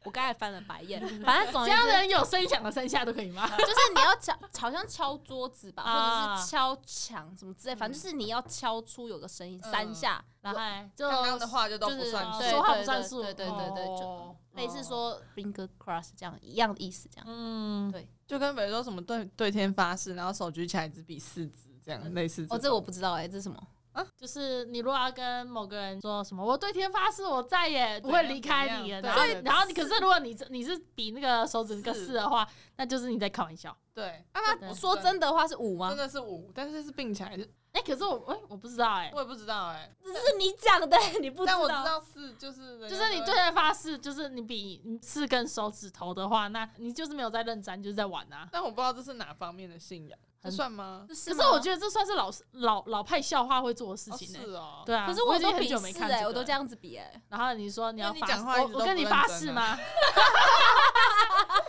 [0.04, 3.46] 我刚才翻了白眼，反正总而这样的言之，人有声响的三下都可以吗？
[3.58, 12.42] 就是你要敲，好像敲桌子吧，或啊者是敲墙什么之类，反正就是你要敲出有个声音，嗯三下，然后哎就刚刚的话就都不算数。
[12.44, 17.26] 说话不算数，对对对对对就哦类似，说 finger cross 这样一样的意思，这样。
[17.30, 18.08] 嗯，对。
[18.28, 23.58] 就跟比如说什么对对天发誓，然后手举起来只比四指这样，类似哦，这我不知道哎，这是什么？
[23.94, 24.06] 啊？
[24.16, 29.02] 就是你如果要跟某个人说什么，我对天发誓，我再也不会离开你了。
[29.02, 33.76] 然后然后你可是如果你你是比那个手指那个四四的话，那就是你在开玩笑。
[33.94, 34.68] 对，啊，对。
[34.68, 35.90] 那说真的话是五吗？
[35.90, 35.98] 真？
[35.98, 37.36] 的是五，但是是并起来，
[37.74, 42.04] 哎，可是我哎，我不知道哎，我也不知道哎，这是你讲的，你不知但我知道。
[42.14, 48.48] 是就是就是你对天发誓，就是你比你四根手指头的话，那你就是没有在认真，就是在玩啊。
[48.52, 51.06] 但我不知道这是哪方面的信仰，这算吗？
[51.08, 54.40] 可是我觉得这算是老老老派笑话会做的事哦情呢。
[54.44, 56.52] 是哦，对啊，可是我已经都很久没看了我都这。
[56.52, 57.22] 样子比哎。
[57.30, 59.78] 然后你说你要发誓，我我跟你发誓吗？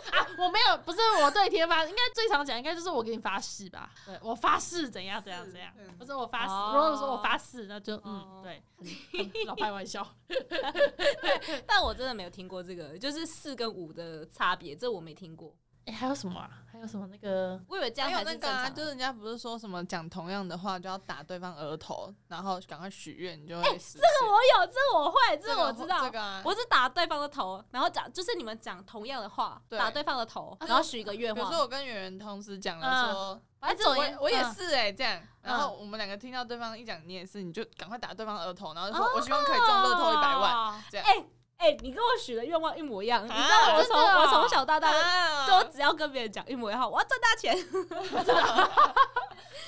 [0.09, 3.91] 啊，我没有，不是我对天发，应该最常讲应该就是我给你发誓吧？
[4.05, 6.53] 对我发誓怎样怎样怎样不是我发誓。
[6.53, 8.63] 哦如果说我发誓，那就嗯哦对，
[9.45, 10.05] 老开玩笑。
[10.27, 15.55] 对但我真的没有听过这个，就是四跟五的差别，这我没听过。
[15.89, 16.49] 哎，还有什么啊？
[16.71, 17.59] 还有什么那个？
[17.67, 18.69] 我以为这样还有那个啊。
[18.69, 24.01] 就是人家不是说什么讲同样的话就要打对方额头，然后赶快许愿，你就会实现。
[24.01, 26.01] 这个我有，这个我会，这这个我知道。
[26.03, 31.63] 这个啊，我是打对方的头，然后讲就是你们讲同样的话，对打对方的头，然后许一个愿望比如说。
[31.63, 40.83] 我跟圆圆同时讲了嗯说，反正总我言我也嗯是哎、这样，然后我们两个听到对方一讲你也是，你就赶快打对方额头，然后就说、我希望可以中乐透一百万，万。
[40.91, 41.05] 这样。
[41.05, 41.25] 哎
[41.59, 47.55] 哎，你跟我许的愿望一模一样，你知啊道我从我从小到大啊都只要跟别人讲一模一样，我要赚大钱。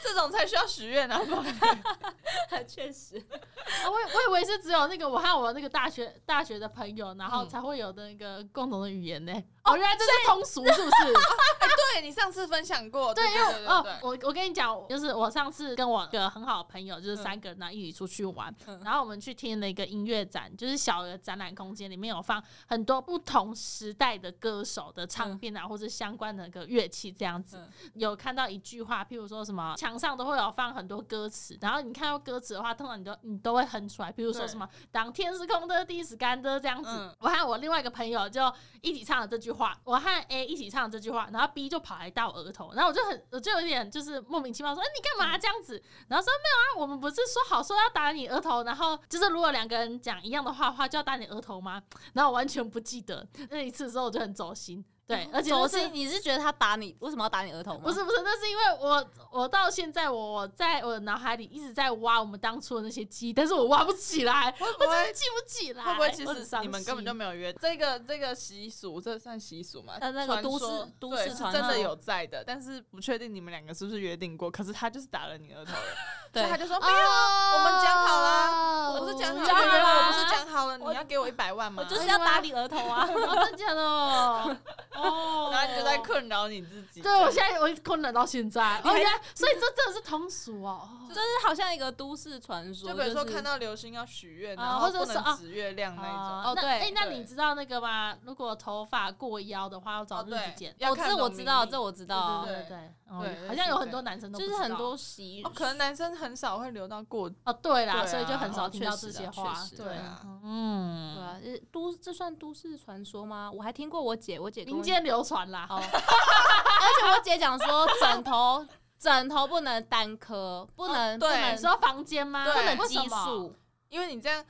[0.04, 1.20] 这种才需要许愿啊！
[1.20, 1.44] 不
[2.68, 9.44] 确实，啊我我以为是只有那个我和我那个大学大学的朋友，然后嗯才会有的那个共同的语言呢。
[9.64, 11.14] 哦，原来这是通俗，是不是？
[11.94, 13.68] 对你上次分享过，对对，因为
[14.02, 27.58] 我我跟你讲，就是我上次跟我一个很好的朋友，就是三个人然后一起出去玩，嗯然后我们去听了一个音乐展，就是小的展览空间，里面有放很多不同时代的歌手的唱片啊，或者相关的那个乐器这样子。
[27.58, 36.90] 嗯有看到一句话，譬如说什么墙上都会有放很多歌词，然后你看到歌词的话，通常你都你都会哼出来，譬如说什么“当天是空的，地是干的”这样子。
[36.90, 51.82] 嗯我和我另外一个朋友就一起唱了这句话，我和 A 一起唱了这句话，然后 B 就跑来到我额头，然后我就很我就有点就是莫名其妙说：“哎、你干嘛这样子？”然后说：“没有啊，我们不是说好说要打你额头，然后就是如果两个人讲一样的话的话，就要打你额头吗？”
[52.14, 54.84] 然后我完全不记得那一次之后，我就很走心。
[55.12, 57.82] 对，而且走就是心，你是觉得他打你，为什么要打你额头吗？
[57.84, 65.84] 不是不是，那是因为我我到现在我我在我的脑海里一直在挖我们当初的那些记忆，但是我挖不起来，我真的记不起来。
[65.84, 69.02] 会不会其实你们根本就没有约这个这个习俗？
[69.02, 69.94] 这算习俗吗？
[70.00, 70.66] 呃那个都市
[71.00, 74.50] 都对市真的有在的，但是不确定你们两个是不是约定过。
[74.50, 75.80] 可是他就是打了你额头了，
[76.32, 81.84] 所对以他就说没哦有啊，我们讲好啦，我是讲好了，啦我不是讲好了，你要给我一百万吗？
[81.88, 83.08] 我就是要打你额头啊！
[83.10, 84.58] 哦，真的假的哦？
[84.96, 87.02] 哦，然后你就在困扰你自己。
[87.02, 90.90] 对，我现在我困扰到现在，哦，原来所以这真的是通俗哦。
[91.12, 96.52] 就是好像一个都市传说，就比如说看到流星要许愿，啊然后不能指月亮那一种。
[96.52, 98.16] 哦对哎，那你知道那个吗？
[98.24, 100.72] 如果头发过腰的话，要找日子剪。
[100.82, 109.60] 哦，这我知道，这我知道，对对对对，哦对好像有很多男生都不知道就是很多习哦，可能男生很少会留到过，哦，对啦，对啊所以就很少哦听到这些话确。
[109.66, 113.52] 实对对啊，嗯，对啊，呃都这算都市传说吗？
[113.52, 115.68] 我还听过我姐，我姐跟我民间流传啦。
[115.70, 118.66] 哦， 而且我姐讲说枕头
[118.98, 122.46] 枕头不能单颗，不能、不对能你说房间吗？
[122.46, 123.56] 对不能奇为什么数，
[123.90, 124.44] 因为你这样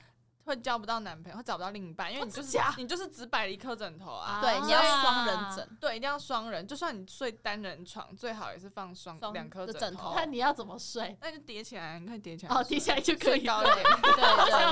[0.46, 4.40] 会交不到男朋友，会找不到另一半，因为你就是你就是只摆了一颗枕头啊。
[4.42, 5.78] 对，啊你要双人枕。
[5.80, 10.16] 对，一定要双人，就算你睡单人床，最好也是放双双两颗的枕头头。
[10.16, 11.18] 看你要怎么睡。
[11.22, 13.76] 那就叠起来，你可以叠起来哦，叠起来就可以高一点。
[13.84, 14.24] 对对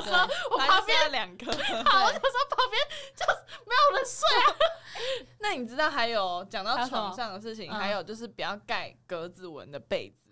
[0.03, 0.13] 对，
[0.51, 1.45] 我它就是旁边要两颗。
[1.89, 2.81] 好，我就说旁边
[3.15, 3.31] 就是
[3.65, 4.55] 没有人睡啊。
[5.39, 10.29] 那你知道还有讲到床上的事情，嗯还有就是不要盖格子纹的被子，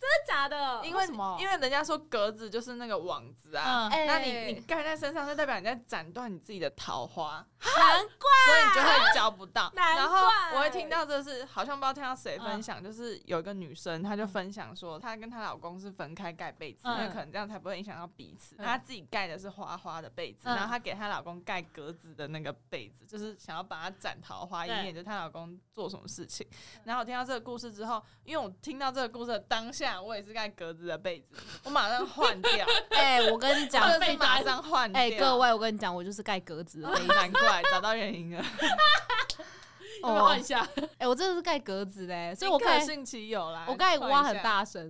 [0.00, 0.80] 真的假的？
[0.86, 1.36] 因为什么？
[1.40, 9.70] 因为人家说格子就是那个网子啊，那你你盖在身上，就代表你在斩断你自己的桃花，难怪所以你就会交不到。
[9.74, 18.54] 然后我会听到这是好像不知道听到谁分享，就是有一个女生，她就分享说，她跟她老公是分开盖被子，嗯因为可能这样才不会影响到彼此。
[18.58, 26.46] 嗯她自己盖的是花花的被子，嗯然后她给她老公盖格子的那个被子，就是想要把它斩桃花，以对免就她老公做什么事情。
[26.84, 35.00] 然后我听到这个故事之后，因为我听到这个故事的当下，我也是盖格子的被子，我马上换掉， 哎、我跟你讲，就是马上换掉。
[35.00, 37.08] 哎、各位，我跟你讲，我就是盖格子的被子。
[37.70, 38.42] 找到原因了，
[40.02, 40.66] 换一下？
[40.98, 43.64] 哎、我真的是盖格子的、欸，所以我盖可信其有啦。
[43.68, 44.88] 我盖挖很，大声，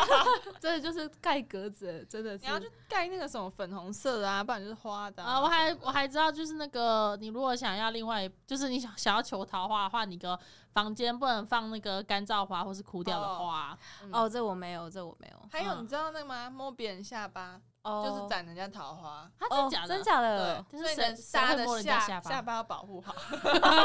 [0.58, 10.38] 真的就是盖格子，真的是你要去盖那个什么粉红色的啊，不然就是花的啊，我还我还知道，就是那个你如果想要另外，就是你想想要求桃花的话，你个
[10.72, 13.76] 房间不能放那个干燥花或是枯掉的花。
[14.04, 16.48] 嗯哦，这我没有，这我没有，还有嗯你知道那个吗？
[16.48, 19.30] 摸别人下巴哦就是斩人家桃花。
[19.38, 19.88] 他哦真假的？
[19.88, 23.14] 真假的对，，就是所以呢谁大家的下下巴下巴要保护好。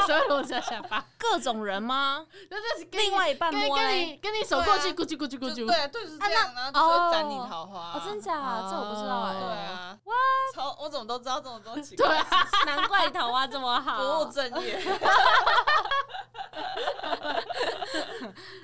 [0.07, 2.25] 所以我在下巴， 各种人吗？
[2.49, 4.05] 那就是另外一半跟跟摸嘞？
[4.05, 5.55] 你跟你手过去，咕叽咕叽咕啾。
[5.55, 7.93] 就对，对，就是这样，然后斩你桃花。
[7.93, 8.31] 哦，真假？
[8.69, 10.13] 这我不知道哎、对啊，哇，
[10.55, 12.25] 超我怎么都知道这种东西，对啊，
[12.65, 14.79] 难怪你桃花这么好不好务，正业。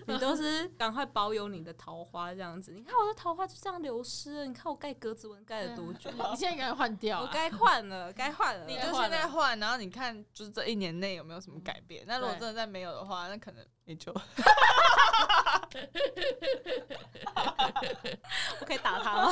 [0.07, 2.71] 你都是赶快保有你的桃花这样子。
[2.71, 6.09] 你看我的桃花就这样流失了，你看我盖格子纹盖了多久？
[6.11, 7.21] 你现在赶快换掉啊。
[7.21, 8.65] 我该换了，该换了。
[8.65, 12.03] 你就现在换，然后你看，就是这一年内有没有什么改变？
[12.07, 14.13] 那如果真的再没有的话，那可能也就
[18.59, 19.31] 我可以打他吗？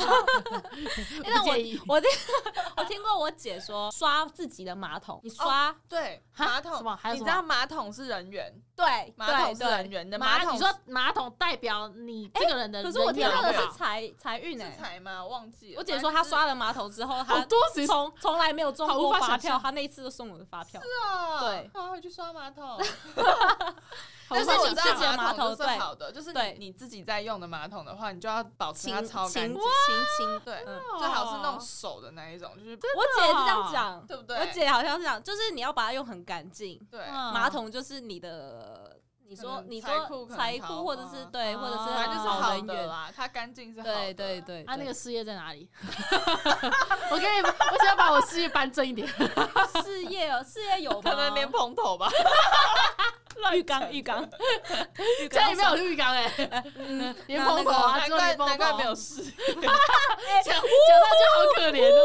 [1.18, 2.10] 不但介意我我听
[2.76, 14.76] 我听过我姐说，刷自己的马桶，你刷、对哈马桶什么还有你知道马桶是人员，对马桶是人员的马，桶你说马桶代表你这个人的可是我听到的是财财运是哎。
[14.78, 15.24] 财吗？
[15.24, 15.78] 忘记了。
[15.78, 17.44] 我姐说她刷了马桶之后，她
[17.86, 20.80] 从从来没有中过发票，她那一次都送我的发票。
[20.80, 22.78] 是啊，对她会去刷马桶。
[24.28, 29.54] 好但是我知道自己的马马桶是好的，就是你你自己在用的马桶的话，你就要保持清它超干净。
[29.54, 29.60] 清
[30.18, 30.40] 清。
[30.40, 34.36] 对，嗯最好是那种手的那一种，就是我姐是这样讲，对不对？
[34.38, 38.96] 我姐好像是这样，就是你要把它用很干净，对，嗯马桶就是你的，
[39.28, 43.94] 你说你说财桃库或者是对，啊或者是反正就是好的啦，它干净是好的。
[43.94, 44.64] 对对对。
[44.64, 45.68] 他，那个事业在哪里？
[47.10, 49.06] 我给你，我想要把我事业搬正一点。
[49.82, 52.08] 事业哦，事业有吗可能连蓬头吧，
[53.54, 54.28] 浴缸浴缸。
[55.30, 56.30] 家里没有浴缸哎，
[56.78, 59.22] 嗯， 连头啊，难怪难怪没有事。
[59.22, 59.62] 讲
[60.44, 61.98] 讲到就好可怜哦，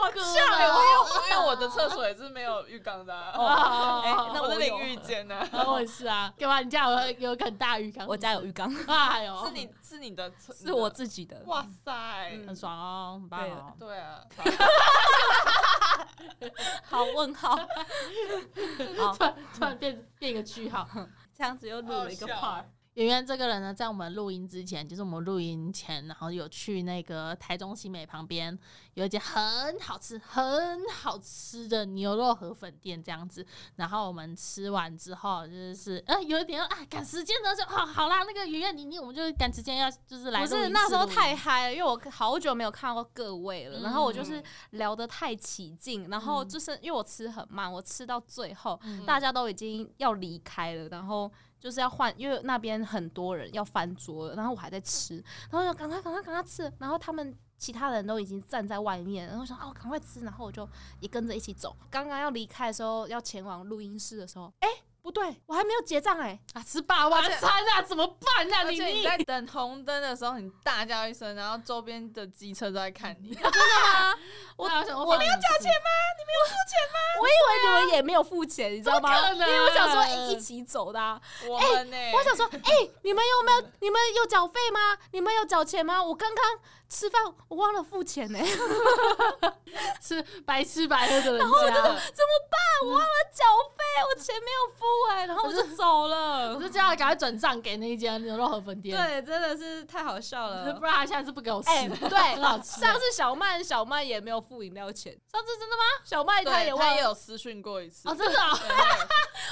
[0.00, 0.24] 好可怜
[0.72, 4.60] 我因为因为我的厕所也是没有浴缸的啊，哦哎那我我有。
[4.60, 5.46] 是淋浴间呢。
[5.66, 6.60] 我也是啊，干嘛？
[6.60, 8.06] 你家有有个很大浴缸？
[8.06, 11.42] 我家有浴缸，哎呦，是你是你的厕，是我自己的。
[11.46, 13.74] 哇塞，很爽哦，很棒哦。
[13.76, 14.24] 对啊，
[16.84, 17.66] 好问号，好
[19.18, 20.88] 突，然突然变变一个句号，
[21.36, 22.62] 这样子又录了一个 part。
[22.94, 28.58] 圆圆这个人呢，在我们录音之前，就是我们录音前，然后有去那个台中新美旁边
[28.94, 33.46] 有一间很好吃、很好吃的牛肉河粉店这样子。
[33.76, 40.46] 然后我们吃完之后，就是呃有一点啊赶时间的，就好好啦，那个圆圆你你，我们就赶时间要就是来不。
[40.48, 60.66] 是那时候太嗨了，因为我好久没有看过各位了，嗯然后我就是聊得太起劲，然后就是因为我吃很慢，我吃到最后嗯大家都已经要离开了，然后就是要换，因为那边很多人要翻桌，然后我还在吃，然后就赶快赶快赶快吃，然后他们其他人都已经站在外面，然后我想哦赶快吃，然后我就
[61.00, 61.76] 也跟着一起走。
[61.90, 64.68] 刚刚要离开的时候，要前往录音室的时候，哎、
[65.02, 68.62] 不对，我还没有结账哎、啊吃霸王餐啊，怎么办啊？
[68.64, 73.36] 而妮妮且你在 等红灯的时候，你大叫一声，然后周边的机车都在看你。
[74.56, 75.90] 我我想我没有交钱吗？
[77.20, 79.30] 我以为你们也没有付钱，你知道吗？
[79.32, 81.96] 因为我想说、欸、一起走的、啊，我们呢？
[82.14, 83.72] 我想说，哎、你们有没有？
[83.80, 84.96] 你们有缴费吗？
[85.12, 86.02] 你们有缴钱吗？
[86.02, 86.44] 我刚刚
[86.90, 88.38] 吃饭，我忘了付钱呢、
[90.02, 91.92] 是白吃白喝的人家，怎么
[92.50, 92.60] 办？
[92.82, 93.44] 我忘了缴
[93.76, 96.60] 费，我钱没有付哎、然后我就走了我。
[96.60, 100.84] 就叫他赶快转账给那一间牛肉河粉店，对，真的是太好笑了不。
[100.84, 101.68] 然他下次不给我吃。
[101.70, 102.80] 哎、很对， 好吃。
[102.80, 105.82] 上次小曼小曼也没有付饮料钱，上次真的吗？
[106.04, 106.96] 小曼他也忘了。
[106.96, 108.58] 也有私讯过一次哦，，真的哦。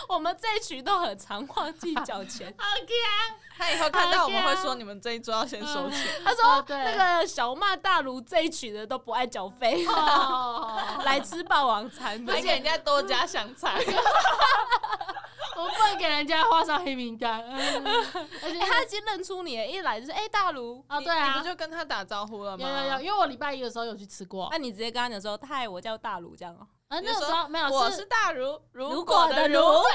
[0.09, 2.55] 我们这一群都很常忘记缴钱。
[2.59, 3.39] 好看。
[3.59, 6.07] 他以后看到我们会说你们这一桌要先收钱。
[6.25, 12.41] 他说、哦那个小曼大卢这一群的都不爱缴费，哦，来吃霸王餐的还。
[12.41, 13.75] 给人家多加香菜，
[15.57, 17.43] 我不能给人家画上黑名单。
[17.51, 17.85] 嗯
[18.43, 22.65] 而且哎、他已经认出你了，一来就是哎、大卢哦，你对啊你不，就跟他打招呼了吗？
[22.65, 24.49] 有有有，因为我礼拜一的时候有去吃过。
[24.53, 29.91] 那你直接跟他讲说，嗨，我叫大卢这样哦、啊，那时候没有，我是大如，如如果的如对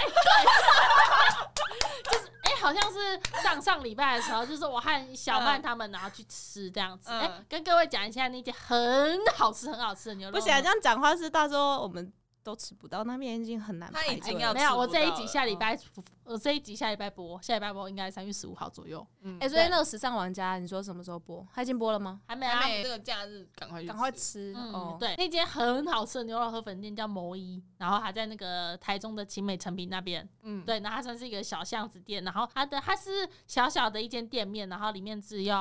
[2.11, 7.09] 就是，哎、好像是上上礼拜的时候，就是我和小曼嗯他们然后去吃这样子。
[7.09, 10.35] 嗯哎、跟各位讲一下那家很好吃很好吃的牛肉。
[10.35, 15.79] 不行、啊，这样讲话是到时候我们都吃不到，那边已经很难他排队了已经要没有，我这一集下礼拜，
[16.25, 21.45] 我这一集下礼拜播，下礼拜播应该三月十五号左右，嗯哎、所以那个时尚玩家，你说什么时候播？
[21.53, 22.21] 他已经播了吗？
[22.27, 22.69] 还没啊还。
[22.69, 24.53] 没这个假日，赶快赶快吃。
[24.55, 24.97] 嗯，哦。
[24.99, 30.27] 对，那间很好吃的牛肉河粉店叫摩一，然后还在那个台中的晴美成品那边。
[30.41, 35.55] 嗯，对，然后它算是一个小巷子店，然后它的它是小小的一间店面，然后里面只有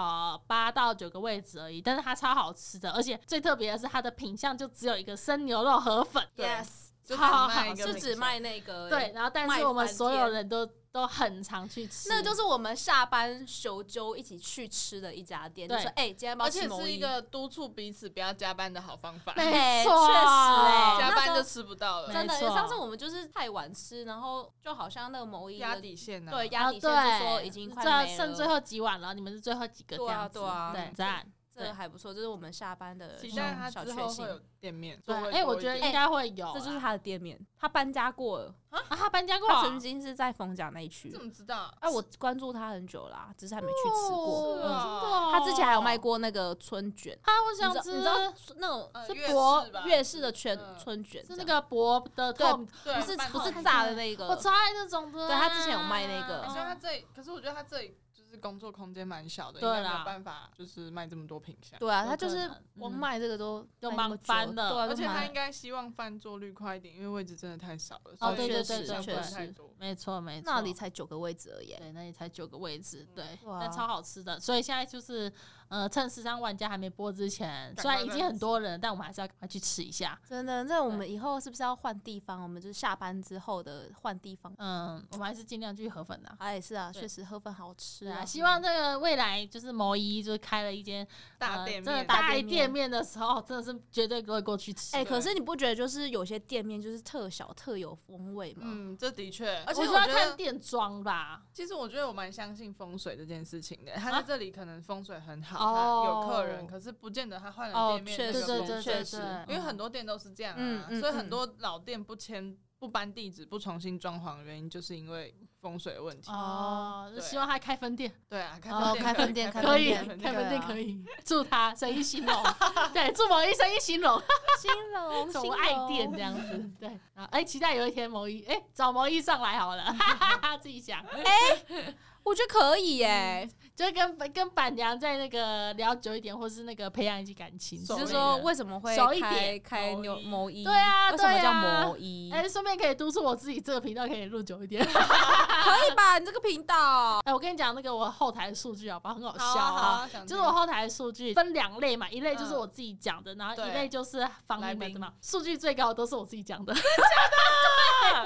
[0.46, 6.26] 八到九个位置而已，但是它超好吃的，而且最特别的是它的品相就只有一个生牛肉河粉。
[6.34, 6.66] 对 Yes，
[7.04, 19.32] 就只好卖一个是只卖那个对，，然后但是我们所有人都都很常去吃，那就是我们下班休揪一起去吃的一家店，就对说哎、今天要不要而且是一个督促彼此不要加班的好方法。
[19.38, 26.30] 没哎错，确实哎加班就吃不到了，真的，没错上次我们就是太晚吃，然后就好像那个某一压个底线呢。
[26.30, 31.26] 对啊压底线就说对，已经快这没了，剩最后几碗了，你们是最后几个这对啊样子，对啊对，赞。
[31.54, 34.28] 这个还不错，这是我们下班的期待他小确幸之后会。
[34.28, 35.00] 有店面。
[35.32, 41.20] 哎，我觉得应该会有啊，这就是他的店面，他搬家过了，啊，他搬家过曾经是在逢甲那一区怎。
[41.20, 41.72] 么知道？
[41.80, 44.54] 哎，我关注他很久啦，只是还没去吃过。
[44.54, 55.28] 真的哦他之前还有卖过那个春卷，啊，我想吃，知道你知道那种是博式吧粤式的圈嗯春卷，是那个薄的对不是不是炸的那个，我超爱那种的啊。
[55.28, 57.96] 对他之前有卖那个所以他这里，可是我觉得他这里
[58.32, 61.78] 就是工作空间蛮小的，对应该没有办法就是卖这么多品相。
[61.78, 68.16] 对啊，他就是光嗯卖这个都就卖那么久忙翻了对啊，而且他应该希望翻桌率快一点，因为位置真的太少了。
[68.20, 69.54] 哦，对对确实对对确实。
[69.78, 71.74] 没错没错，那里才九个位置而已。
[71.74, 74.40] 对，那里才九个位置，对，但超好吃的。
[74.40, 75.30] 所以现在就是
[75.72, 80.20] 呃，趁十三玩家还没播之前，虽然已经很多人，但我们还是要赶快去吃一下。
[80.28, 82.42] 真的，那我们以后是不是要换地方？
[82.42, 84.52] 我们就是下班之后的换地方。
[84.58, 86.28] 嗯，我们还是尽量去河粉的。
[86.28, 88.24] 啊，哎是啊，确实河粉好吃啊，啊。
[88.24, 91.02] 希望这个未来就是某一就是开了一间
[91.38, 94.94] 呃大店面，真的大大店面的时候，真的是绝对会过去吃。
[94.94, 98.64] 哎、可是你不觉得就是有些店面就是特小特有风味吗？
[98.66, 101.42] 嗯，这的确，而我且觉得要看觉得，店装吧。
[101.54, 103.92] 其实我觉得我蛮相信风水这件事情的。
[103.94, 116.30] 他啊在这里可能风水很好，哦他有客人，可是不见得他换了哦店面那确实对个风水对对确实，因为很多店都是这样啊，嗯嗯所以很多老店不迁、不搬地址、不重新装潢的原因，就是因为风水的问题。
[116.30, 118.12] 哦，就希望他开分店。
[118.28, 122.42] 对啊，开哦分开分店可以可以，开分店可以，祝他生意兴隆。
[122.92, 124.20] 对，祝某一生意兴隆，
[124.60, 126.70] 兴隆， 什兴么爱店隆这样子。
[126.80, 131.00] 对，啊哎，期待有一天某一哎找某一上来好了，哈哈哈，自己想。
[131.00, 131.94] 哎
[132.24, 137.82] 我觉得可以耶、就跟跟板娘在那个聊久一点，或是那个培养一些感情。
[137.84, 140.64] 就是说为什么会熟一开点开牛某一某一？
[140.64, 142.30] 对啊为什么叫对啊某一？
[142.32, 144.84] 哎，顺便可以督促我自己，这个频道可以录久一点。
[144.84, 146.18] 可以吧？
[146.18, 149.14] 你这个频道哎，我跟你讲，那个我后台数据好不好？
[149.14, 155.12] 很好笑好啊就是我后台数据分两类嘛，一类就是嗯我自己讲的，然后一类就是放你们的嘛。
[155.22, 156.74] 数据最高的都是我自己讲的。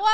[0.00, 0.10] 哇！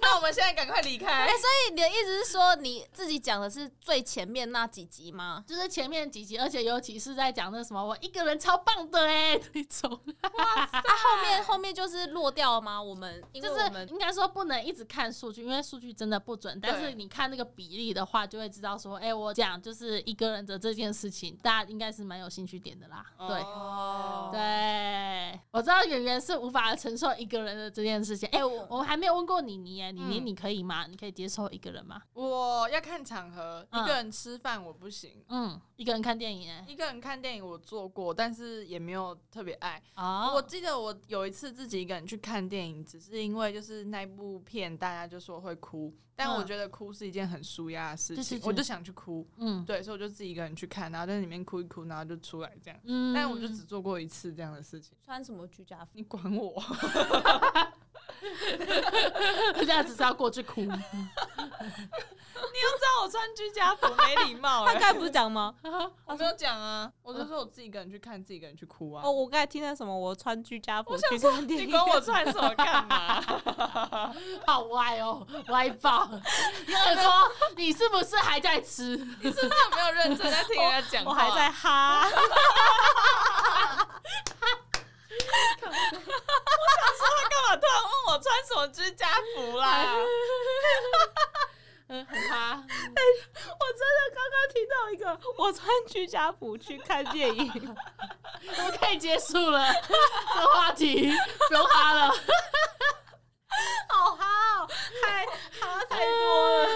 [0.00, 1.28] 那我们现在赶快离开哎，。
[1.28, 5.44] 所以你的意思是说你自己讲的是最前面那几集吗？
[5.46, 12.82] 就是前面几集，而且尤其是在讲那什么，我一个人超棒的哎、 那种，啊，后面后面就是落掉了吗？
[12.82, 16.58] 我们就是应该说不能一直看数据，因为数据真的不准。
[16.60, 23.04] 但是你看那个比例的话，就会知道说，哎、我讲就是一个人的这件事情，大家应该是蛮有兴趣点的啦。
[23.28, 23.42] 对。
[23.42, 28.28] 哦，对，我知道圆圆是无法承受一个人的这件事情。
[28.30, 30.86] 哎、哎我我还没有问过你妮耶，妮妮嗯你可以吗？
[30.88, 32.00] 你可以接受一个人吗？
[32.14, 35.24] 我要看场合，嗯一个人吃饭我不行。
[35.28, 36.64] 嗯，一个人看电影哎。
[36.68, 39.82] 一个人看电影我做过，但是也没有特别爱。
[39.96, 49.26] 哦，我记得我有一次自己一个人去看电影，只是因为就是那部片大家就说会哭，但嗯我觉得哭是一件很舒压的事情，对对对我就想去哭。
[49.38, 52.78] 嗯对，所以我就自己一个人去看，然后在里面哭一哭，然后就出来这样。
[52.84, 55.90] 嗯但我就只做过一次这样的事情，穿什么居家服？
[55.94, 56.62] 你管我？
[59.56, 60.60] 这样只是要过去哭。
[62.52, 65.54] 你又知道我穿居家服没礼貌哎、他刚才不是讲吗？
[66.04, 69.02] 我没有讲啊，我就说我自己一个人去看，自己一个人去哭啊。
[69.04, 69.96] 哦，我刚才听到什么？
[69.96, 73.22] 我穿居家服去看电影，你管我穿什么干嘛？
[74.46, 76.08] 好歪哦，歪爆！
[76.66, 78.96] 你耳朵，你是不是还在吃？
[79.20, 81.10] 你是不是有没有认真在听人家讲话？
[81.10, 82.08] 我还在哈。
[85.60, 85.70] 干
[87.52, 89.94] 嘛突然问我穿什么居家服啦？
[91.88, 92.62] 嗯，很哈。
[92.64, 97.52] 我真的刚刚听到一个，我穿居家服去看电影，
[98.56, 99.70] 我们可以结束了
[100.34, 101.12] 这话题，
[101.48, 102.14] 不用哈了。
[103.88, 104.24] 好 哈
[104.60, 104.68] 哦，
[105.02, 105.26] 太
[105.60, 106.66] 好太多了。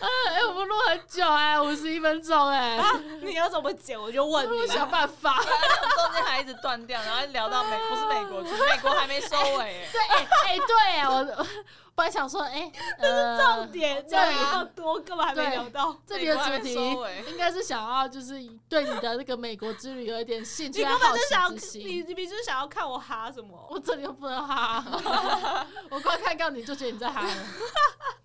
[0.00, 4.00] 嗯，哎、我们录很久哎、五十一分钟哎、啊你要怎么剪？
[4.00, 4.66] 我就问我你。
[4.68, 5.34] 想办法。
[5.34, 9.88] 中间还一直断掉，然后聊到美不是美国去， 美国还没收尾、欸。
[9.92, 11.46] 对，哎、哎、对，我我
[11.98, 15.96] 本来想说，哎、 呃，重点对这里要多，根本还没聊到。
[16.06, 16.74] 这里的主题
[17.26, 21.58] 应该是想要就是对你的那个美国之旅有一点兴趣你根本就想要你。
[21.74, 23.66] 你你就是想要看我哈什么？
[23.68, 24.84] 我这里又不能哈，
[25.90, 27.30] 我光看到你就觉得你在哈了。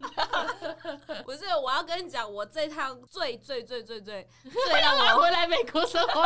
[1.25, 6.21] 不是，我要跟你讲，我这趟最最最最最最让我回来美国生活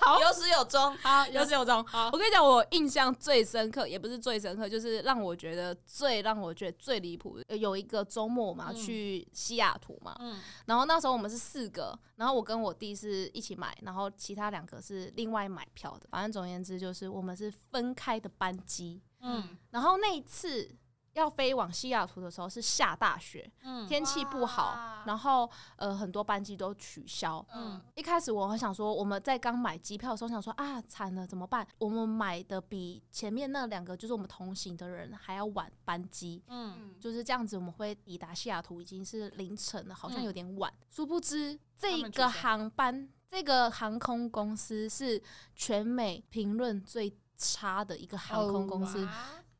[0.00, 0.20] 好。
[0.20, 0.96] 有始有终。
[0.98, 1.84] 好，有始有终。
[1.86, 7.40] 好我跟你讲，我印象最深刻，也不是最深刻，就是让我觉得最让我觉得最离谱。
[7.48, 16.06] 呃有一个周末嘛，嗯去西雅图嘛，嗯然后那时候我们是四个，然后我跟我弟是一起买，然后其他两个是另外买票的。
[16.10, 19.00] 反正总而言之，就是我们是分开的班机。
[19.22, 20.70] 嗯然后那一次
[21.14, 27.44] 要飞往西雅图的时候是下大雪，嗯天气不好，然后呃很多班机都取消。
[27.52, 31.66] 嗯，一开始我很想说，我们在刚买机票的时候想说啊，惨了怎么办？
[31.78, 40.72] 我们买的比前面那两个就是我们同行的人还要晚班机，嗯嗯，就是这样子，我们会抵达西雅图已经是凌晨了，好像嗯有点晚。
[40.88, 45.20] 殊不知这个航班，这个航空公司是
[45.56, 49.04] 全美评论最差的一个航空公司。
[49.04, 49.12] 哇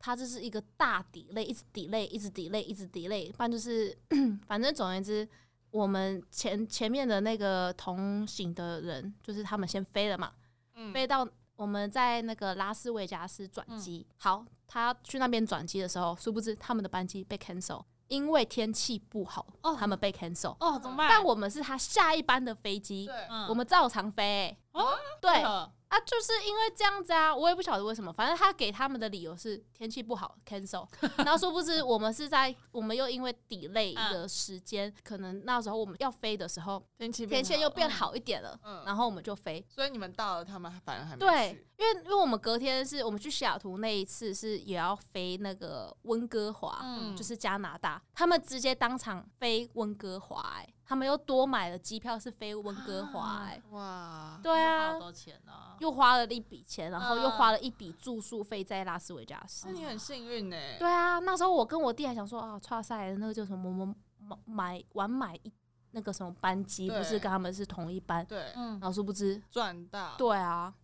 [0.02, 3.94] 它就是一个大 delay，一直 delay，一直 delay，一直 delay，不然就是
[4.48, 5.28] 反正总而言之，
[5.70, 10.32] 我们前前面的那个同行的人，就是他们先飞了嘛，
[10.74, 10.90] 嗯。
[10.92, 14.06] 飞到我们在那个拉斯维加斯转机。
[14.16, 19.76] 好，他去那边转机的时候，殊不知他们的班机被 cancel，因为天气不好，哦。
[19.78, 20.56] 他们被 cancel。
[20.60, 21.08] 哦，怎么办？
[21.10, 23.06] 但我们是他下一班的飞机，
[23.50, 25.42] 我们照常飞、欸哦对
[25.90, 30.86] 啊，就是因为这样子啊，我也不晓得为什么，反正他给他们的理由是天气不好 cancel，
[31.18, 34.12] 然后殊不知我们是在我们又因为 delay 嗯。
[34.12, 38.82] 的时间，可能那时候我们要飞的时候天气天气又变好一点了，嗯。
[38.86, 39.64] 然后我们就飞。
[39.68, 47.16] 所以你们到了，他们反而还没对，因为因为我们隔天是我们去西雅图那一次是也要飞那个温哥华，嗯。
[47.16, 55.52] 就是加拿大，他们直接当场飞温哥华、哎，他们又多买了机票是飞温哥华、哎、哇，对啊好，多钱呢？
[55.78, 59.72] 又花了一笔钱，然后又嗯花了一笔住宿费在拉斯维加斯那。
[59.72, 60.56] 你很幸运呢。
[60.80, 65.52] 对啊，那时候我跟我弟还想说啊，差赛那个叫什么，我们买买晚买一
[65.92, 70.74] 那个什么班机，不是跟他们是同一班，对，嗯然，后殊不知，赚到，对啊，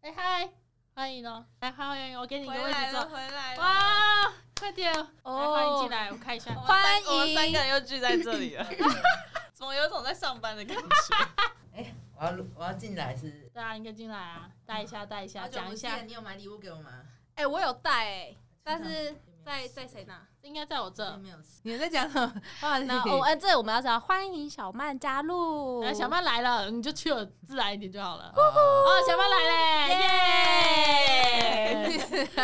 [0.00, 0.50] 哎嗨，
[0.94, 3.02] 欢迎哦，来欢迎，我给你一个位置坐。
[3.10, 3.58] 回来。
[3.58, 6.54] 哇，快点，来哦欢迎进来，我看一下。
[6.54, 8.66] 欢迎我们三迎个人又聚在这里了。
[9.60, 10.84] 怎么有种在上班的感觉？
[11.76, 16.88] 哎，我要我要进来是对啊，你可以进来啊，带一下，带一下，讲一下，你有买礼物给我吗？
[17.34, 18.34] 哎，我有带哎，
[18.64, 20.18] 但是在在谁那？
[20.40, 21.14] 应该在我这。
[21.18, 22.32] 没有你在讲什么？
[22.86, 25.84] 那我哎，这我们要讲欢迎小曼加入。
[25.92, 28.32] 小曼来了，你就去了，自然一点就好了。
[28.34, 30.08] 哦，小曼来嘞，耶！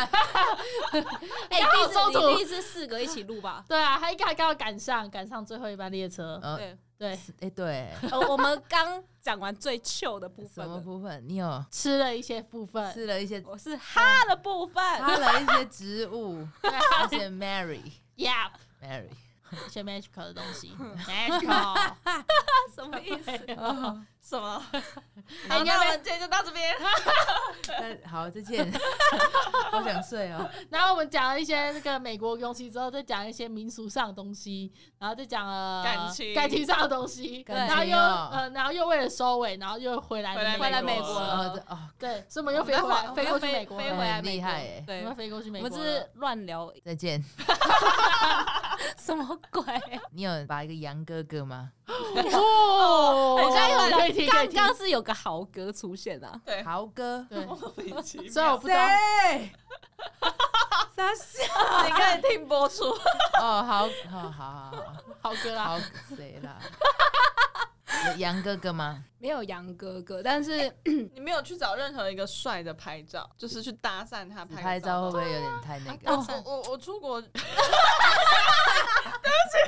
[1.49, 3.65] 哎，第一次你第一次四个一起录吧？
[3.67, 6.39] 对啊，他应该刚好赶上，赶上最后一班列车。
[6.59, 7.89] 对对，哎对。
[8.11, 10.65] 呃 我们刚讲完最糗的部分。
[10.65, 11.23] 什么部分？
[11.29, 17.83] 你有吃了一些部分，吃了一些，我是哈的部分，哈了一些植物， 而且 Mary。
[19.67, 20.75] 一些 magical 的东西，
[21.07, 21.93] magical，
[22.75, 23.31] 什么意思？
[24.21, 24.59] 什么？
[25.49, 26.75] 好，那我们今天就到这边。
[28.05, 28.69] 好，再见。
[29.71, 30.51] 好想睡哦。
[30.69, 37.45] 然后我们讲了一些那个美国东西之后，再讲一些民俗上的东西，然后再讲了感情感情上的东西。
[37.47, 41.65] 然后又呃，然后又为了收尾，然后又回来回来美国了。
[41.69, 44.85] 哦，对，所以我们又飞回来，飞过去美国，飞回来厉害哎。
[44.85, 45.69] 对，我们飞过去美国。
[45.69, 46.73] 我们是乱聊。
[46.85, 47.25] 再见。
[48.99, 49.63] 什么鬼？
[50.13, 51.71] 你有把一个杨哥哥吗？
[51.87, 57.47] 哦，我刚有可以听，刚刚是有个豪哥出现啊，对，豪哥，对，
[58.29, 58.81] 虽然我不知道，
[60.97, 62.85] 傻笑，你可以听播出
[63.41, 64.73] 哦，好好好好
[65.21, 65.79] 豪哥啦，豪
[66.17, 66.59] 谁啦？
[68.17, 69.05] 杨哥哥吗？
[69.19, 76.13] 没有杨哥哥，但是 你没有去找任何一个帅的拍照，就是去搭讪他拍拍照，会不会有点太那个？
[76.13, 77.41] 我我我出国， 对不
[79.51, 79.59] 起，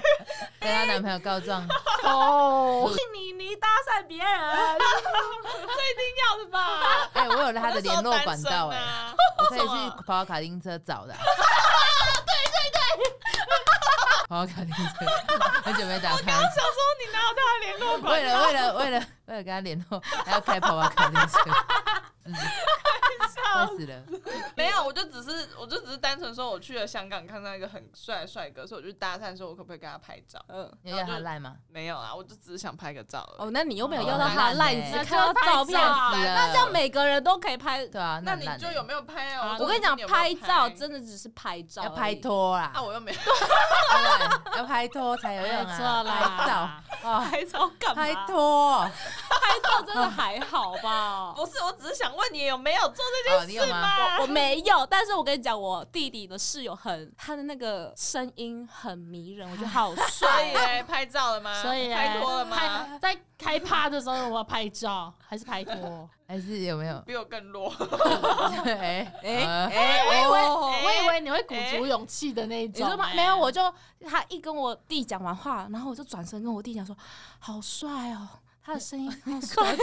[0.61, 1.66] 跟她男朋友告状。
[2.05, 7.11] 哦， 你你搭讪别人，这一定要的吧？
[7.14, 8.78] 哎，我有他的联络管道，哎，
[9.38, 11.14] 我可以去跑卡丁车找的。
[14.28, 15.07] 跑卡丁车，
[15.64, 16.16] 很久没打开。
[16.16, 19.07] 我刚想说，你哪有他的联络为了为了为了为了
[19.37, 21.39] 跟他联络，还要开跑跑卡丁车。
[23.66, 24.02] 笑死了！
[24.56, 30.42] 没有，我就只是，我就只是单纯说，我去了香港看到一个很帅的帅哥，所以我就搭讪说，我可不可以跟他拍照？
[30.48, 31.56] 嗯，你要他赖吗？
[31.68, 33.28] 没有啊，我就只是想拍个照。
[33.38, 38.20] 哦，那你又没有要到他赖，你只看到照片，那这样每个人都可以拍，对啊？
[38.24, 39.56] 那你就有没有拍啊？
[39.59, 42.70] 我跟你讲，拍照真的只是拍照，要拍拖啦。
[42.74, 43.18] 啊，我又没有，
[44.56, 46.04] 要拍拖才有用啊！
[46.04, 48.02] 拍照啊， 拍照干嘛？
[48.02, 51.32] 拍拖，拍照真的还好吧？
[51.36, 53.47] 不是，我只是想问你有没有做这件。
[53.49, 54.18] 你有吗？
[54.18, 60.44] 我我没有，但是我跟你讲，我弟弟的室友很，他的那个声音很迷人，我觉得好帅
[60.76, 60.82] 耶！
[60.82, 61.62] 拍照了吗？
[61.62, 62.99] 所以拍拖了吗？
[63.01, 66.09] 在开趴的时候，我要拍照还是拍拖？
[66.28, 67.72] 还是有没有比我更弱？
[68.66, 70.05] 哎哎哎！
[70.07, 70.49] 我以为
[70.84, 72.86] 我以为你会鼓足勇气的那种，
[73.16, 73.62] 没有，我就
[74.07, 76.94] 他一跟我弟讲完话，然后我就转身跟我弟讲说
[77.40, 78.28] ：“好帅哦，
[78.62, 79.74] 他的声音好帅。”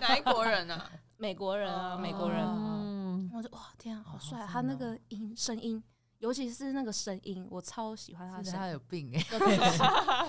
[0.00, 0.88] 哪一国人啊？
[1.20, 4.46] 美国人啊，美国人，嗯我就哇天啊，好帅！
[4.46, 5.82] 他那个音声音，
[6.18, 8.50] 尤其是那个声音，我超喜欢他的。
[8.50, 9.22] 他有病哎！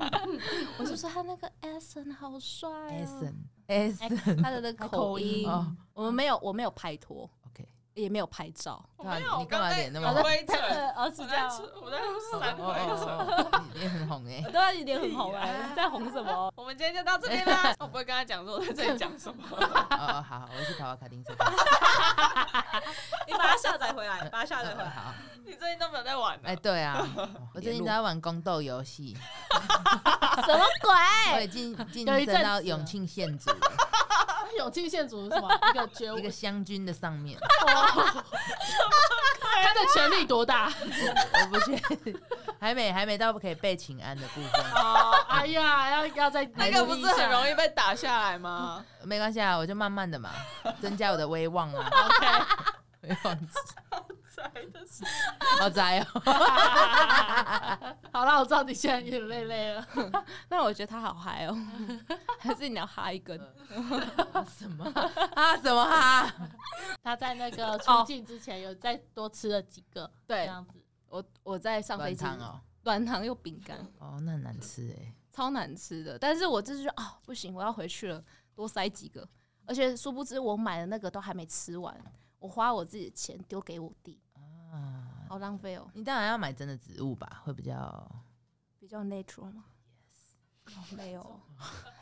[0.80, 2.70] 我就说他那个 S N 好帅
[3.04, 3.36] ，S N
[3.66, 5.46] S，他的那个口音，
[5.92, 7.28] 我们没有，我没有拍拖。
[8.00, 9.38] 也没有拍照，没有。
[9.38, 10.58] 你干嘛脸那么灰尘？
[10.94, 11.44] 儿子在，
[11.80, 11.98] 我在
[12.32, 12.72] 三灰
[13.74, 16.52] 脸很红哎， 对啊，你脸很红哎，你在红什么？
[16.56, 17.74] 我们今天就到这边啦。
[17.80, 19.42] 我不会跟他讲说我在这里讲什么。
[19.90, 21.32] 哦，好，我去跑跑卡丁车。
[23.26, 24.88] 你把它下载回来，把它下载回来。
[24.90, 26.38] 好，你最近都没有在玩？
[26.44, 27.06] 哎，对啊，
[27.54, 29.16] 我最近都在玩宫斗游戏。
[29.50, 30.92] 什么鬼？
[31.34, 33.56] 我已经晋升到永庆县主了。
[34.58, 35.48] 永庆县主是什么？
[35.70, 37.38] 一个爵一个湘军的上面。
[39.62, 40.72] 他的权力多大？
[40.72, 42.18] 我不确定，
[42.58, 44.60] 还没还没到可以被请安的部分。
[44.74, 48.84] 哦，哎呀，要要再那个不是很容易被打下来吗？
[49.02, 50.30] 没关系啊，我就慢慢的嘛，
[50.80, 51.88] 增加我的威望啊。
[52.06, 52.26] OK，
[53.02, 53.54] 威望值。
[54.40, 55.04] 宅的是，
[55.60, 56.20] 好宅哦。
[58.12, 59.86] 好了，我知道你现在有点累累了。
[60.48, 61.56] 那我觉得他好嗨哦，
[62.40, 63.38] 还是你要哈一根？
[64.58, 65.56] 什么哈？
[65.58, 66.32] 什么哈？
[67.02, 70.82] 他在那个出境之前有再多吃了几个，对，这样子。
[71.08, 76.18] 我我在上飞机哦，软糖又饼干哦，那很难吃哎，超难吃的。
[76.18, 78.24] 但是我就是啊，不行，我要回去了，
[78.54, 79.28] 多塞几个。
[79.66, 81.96] 而且殊不知我买的那个都还没吃完，
[82.40, 84.20] 我花我自己的钱丢给我弟。
[84.70, 85.86] 啊，好浪费哦！
[85.94, 88.22] 你当然要买真的植物吧，会比较
[88.78, 89.64] 比较 natural 吗
[90.66, 91.40] ？Yes，没有，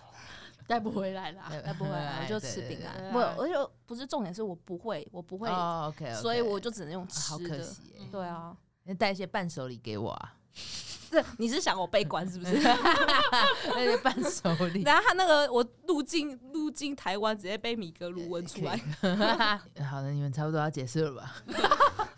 [0.68, 3.12] 带不回来啦，带不回来，我就吃饼干。
[3.12, 3.54] 不，而且
[3.86, 7.26] 不是重点是我不会，我不会，OK，所以我就只能用吃的。
[7.28, 10.34] 好可惜，对啊，你带一些伴手礼给我啊。
[11.10, 12.52] 这你是想我被关是不是？
[12.60, 14.82] 那些伴手礼。
[14.82, 18.76] 然后他那个我入境入境台湾，直接被米格鲁问出来。
[19.86, 21.34] 好的，你们差不多要结束了吧？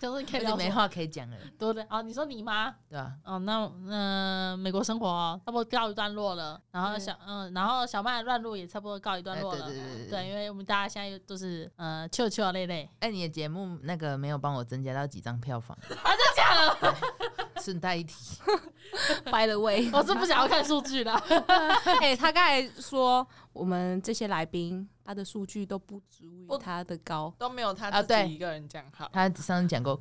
[0.00, 1.86] 就是你可以就没话可以讲了，对不对？
[1.90, 2.74] 哦，你说你吗？
[2.88, 3.12] 对吧？
[3.24, 9.66] 哦，那呃，美国生活哦差不多告一段落了，然后小嗯，然后小曼乱入也差不多告一段哎落了。
[9.66, 17.49] 对对对对，因为我们大家现在都是呃，臭臭累累，哎，你的节目那个没有帮我增加到几张票房，啊，真的假的？
[17.60, 18.14] 顺带一提，
[19.30, 21.12] By the way， 我是不想要看数据的。
[22.00, 27.32] 哎、他刚才说我们这些来宾，他的数据都不足以不他的高。
[27.38, 29.08] 都没有他自己一个人讲好。
[29.12, 30.00] 他上次讲过，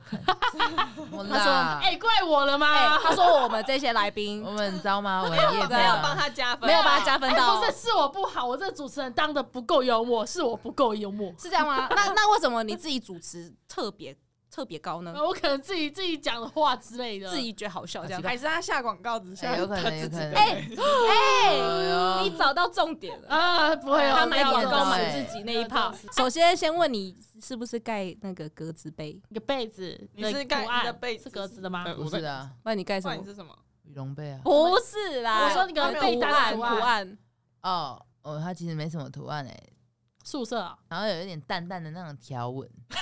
[1.12, 5.22] 我他说：“啦，哎，怪我了哎、吗？”他说我们这些来宾我们你知道吗？
[5.24, 6.16] 我们叶配没有帮？
[6.18, 11.34] 他加分，没有帮他加分哎到，不是，是我不好，我这个主持人当的不够幽默，是我不够幽默。
[11.38, 11.88] 是这样吗？
[11.91, 14.16] 那那为什么你自己主持特别
[14.52, 15.14] 特别高呢？
[15.16, 18.22] 我可能自己自己讲的话之类的，自己觉得好笑这样。
[18.22, 23.30] 还是他下广告只下哎有可能他自己有可能哎哎哎、你找到重点了。
[23.30, 26.14] 啊，不会哦，他买广告买自己那一趴不要这样。
[26.16, 29.22] 首先，先问你是不是盖那个格子被？
[29.30, 31.84] 一个被子，你是盖你的被子是格子的吗？
[31.86, 33.24] 呃不是的啊，不然你盖什么你？
[33.24, 33.56] 是什么？
[33.84, 34.41] 羽绒被啊。
[34.43, 37.18] 不是啦，我说你个被图单图图案案。
[37.62, 39.58] 哦哦，它其实没什么图案哎，
[40.24, 42.68] 宿舍啊，然后有一点淡淡的那种条纹。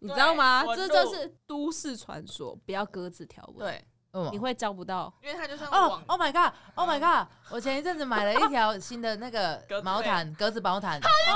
[0.00, 0.64] 你知道吗？
[0.64, 5.12] 对这就是都市传说，不要鸽子条纹，对，哦你会交不到。
[5.22, 7.26] 因为它就像哦网，Oh my god，Oh my god！
[7.50, 11.34] 我前一阵子买了一条新的那个毛毯 格子毛毯，格子毛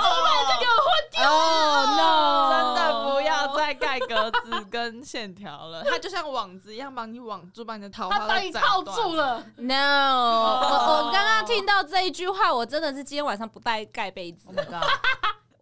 [1.11, 1.25] 毯。
[1.25, 2.51] 哦 no！
[2.51, 9.15] 真的不要再盖格子跟线条了， 它就像网子一样帮你网住，把你的桃花他把都斩你套住。
[9.15, 9.45] 了。
[9.57, 9.73] No！
[10.73, 14.85] 我我刚刚听到这一句话，我真的是今天晚上不带盖被子 Oh，my god！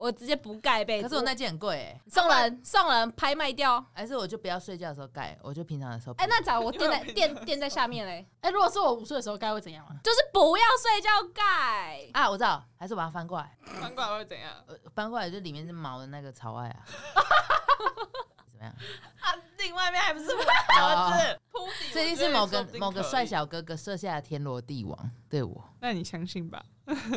[0.01, 1.03] 我直接不盖被子。
[1.03, 3.85] 可是我那件很贵欸，送人送人拍卖掉。
[3.93, 6.15] 还是我就不要睡觉的时候盖，我就平常的时候。
[6.17, 9.93] 哎，那假如我垫在垫垫在下面嘞， 哎，如果是我午睡的时候，盖会怎样啊？
[10.03, 12.09] 就是不要睡觉盖。
[12.15, 14.51] 啊，我知道，还是我把它翻过来，翻过来会怎样？
[14.69, 16.81] 呃，翻过来就里面是毛的那个朝外啊。
[18.61, 18.75] 怎么样？
[19.21, 21.93] 啊，另外面还不是我儿子 铺底？
[21.93, 25.65] 这一定是某个某个帅小哥哥设下的天罗地网，对我。
[25.81, 26.63] 那你相信吧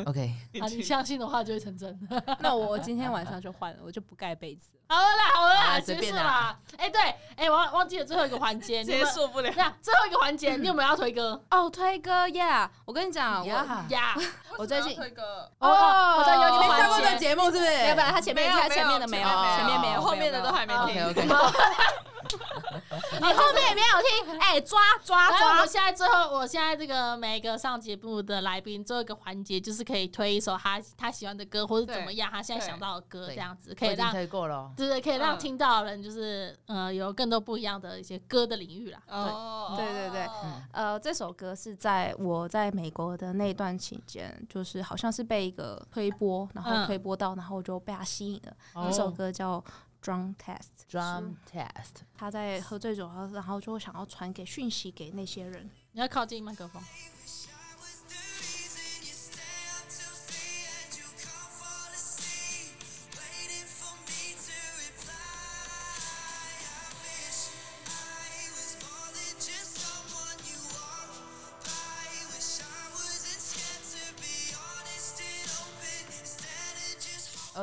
[0.05, 1.99] ？OK， 啊，你相信的话就会成真。
[2.39, 4.69] 那我今天晚上就换了，我就不盖被子。
[4.93, 6.55] 好了啦，好了啦，结束啦。
[6.77, 7.01] 哎，对，
[7.37, 9.51] 哎，我忘记了最后一个环节，结束不了。
[9.55, 12.69] 那最后一个环节， 你有没有要推歌哦，推歌呀！
[12.85, 14.15] 我跟你讲，我呀呀？
[14.57, 17.63] 我最近推歌哦哦好像有你没上过这节个节目是不是？
[17.65, 21.27] 没有，不然他前面有他前面的没有，前面没有，后面的都还没哦听。
[23.19, 25.65] 你后面也没有听，哎，抓抓抓，我！
[25.65, 34.71] 现在最后，我现在这个每一个上节目的来宾，最后一个环节就是可以推一首他他喜欢的歌，或者怎么样，他现在想到的歌，对这样子可以让，推过了。
[34.76, 39.01] 对对，可以让嗯听到的人就是呃有更多不一样的一些歌的领域啦。
[39.07, 48.51] 对，哦对对对嗯呃，这首歌是在我在美国的那段期间，就是好像是被一个推播，然后嗯推播到，然后我就被他吸引了。
[48.74, 49.59] 哦那首歌叫
[50.04, 55.70] 《Drunk Test》，Drum test，他在喝醉酒，后然后就想要传给讯息给那些人。
[55.93, 56.84] 你要靠近麦克风。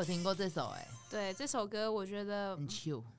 [0.00, 2.58] 有听过这首哎，对这首歌，我觉得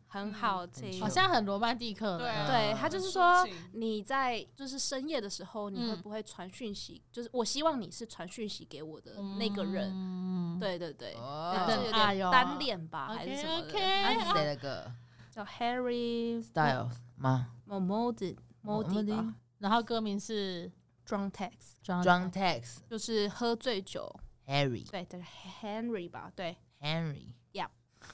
[0.07, 0.99] 很好听。
[0.99, 2.17] 好像很罗曼蒂克的。
[2.17, 6.01] 对啊对他就是说，你在就是深夜的时候，你会嗯。
[6.01, 7.01] 不会传讯息？
[7.11, 9.89] 就是我希望你是传讯息给我的那个人。
[9.93, 13.69] 嗯，对对对，有哎呦点单恋吧，还是什么的。
[13.69, 14.91] OK 那是谁的歌。
[15.29, 20.69] 叫 Harry？Styles 吗？Modi Modi 吧然后歌名是
[21.07, 24.13] ，Drunk Text？Drunk text 就是喝醉酒
[24.45, 24.85] ，Harry。
[24.91, 25.23] 对对
[25.61, 27.33] Henry 吧，对，Henry，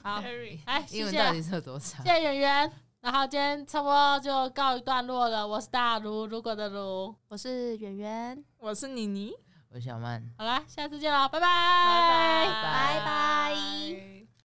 [0.02, 2.12] 好，，Henry，哎，谢谢英文到底是有多长谢？
[2.12, 2.72] 谢圆圆。
[3.00, 5.46] 然后今天差不多就告一段落了。
[5.46, 7.14] 我是大如，如果的如。
[7.28, 9.32] 我是圆圆，我是妮妮，
[9.70, 10.22] 我是小曼。
[10.36, 13.04] 好啦，下次见了，拜拜，拜拜拜。
[13.04, 14.17] 拜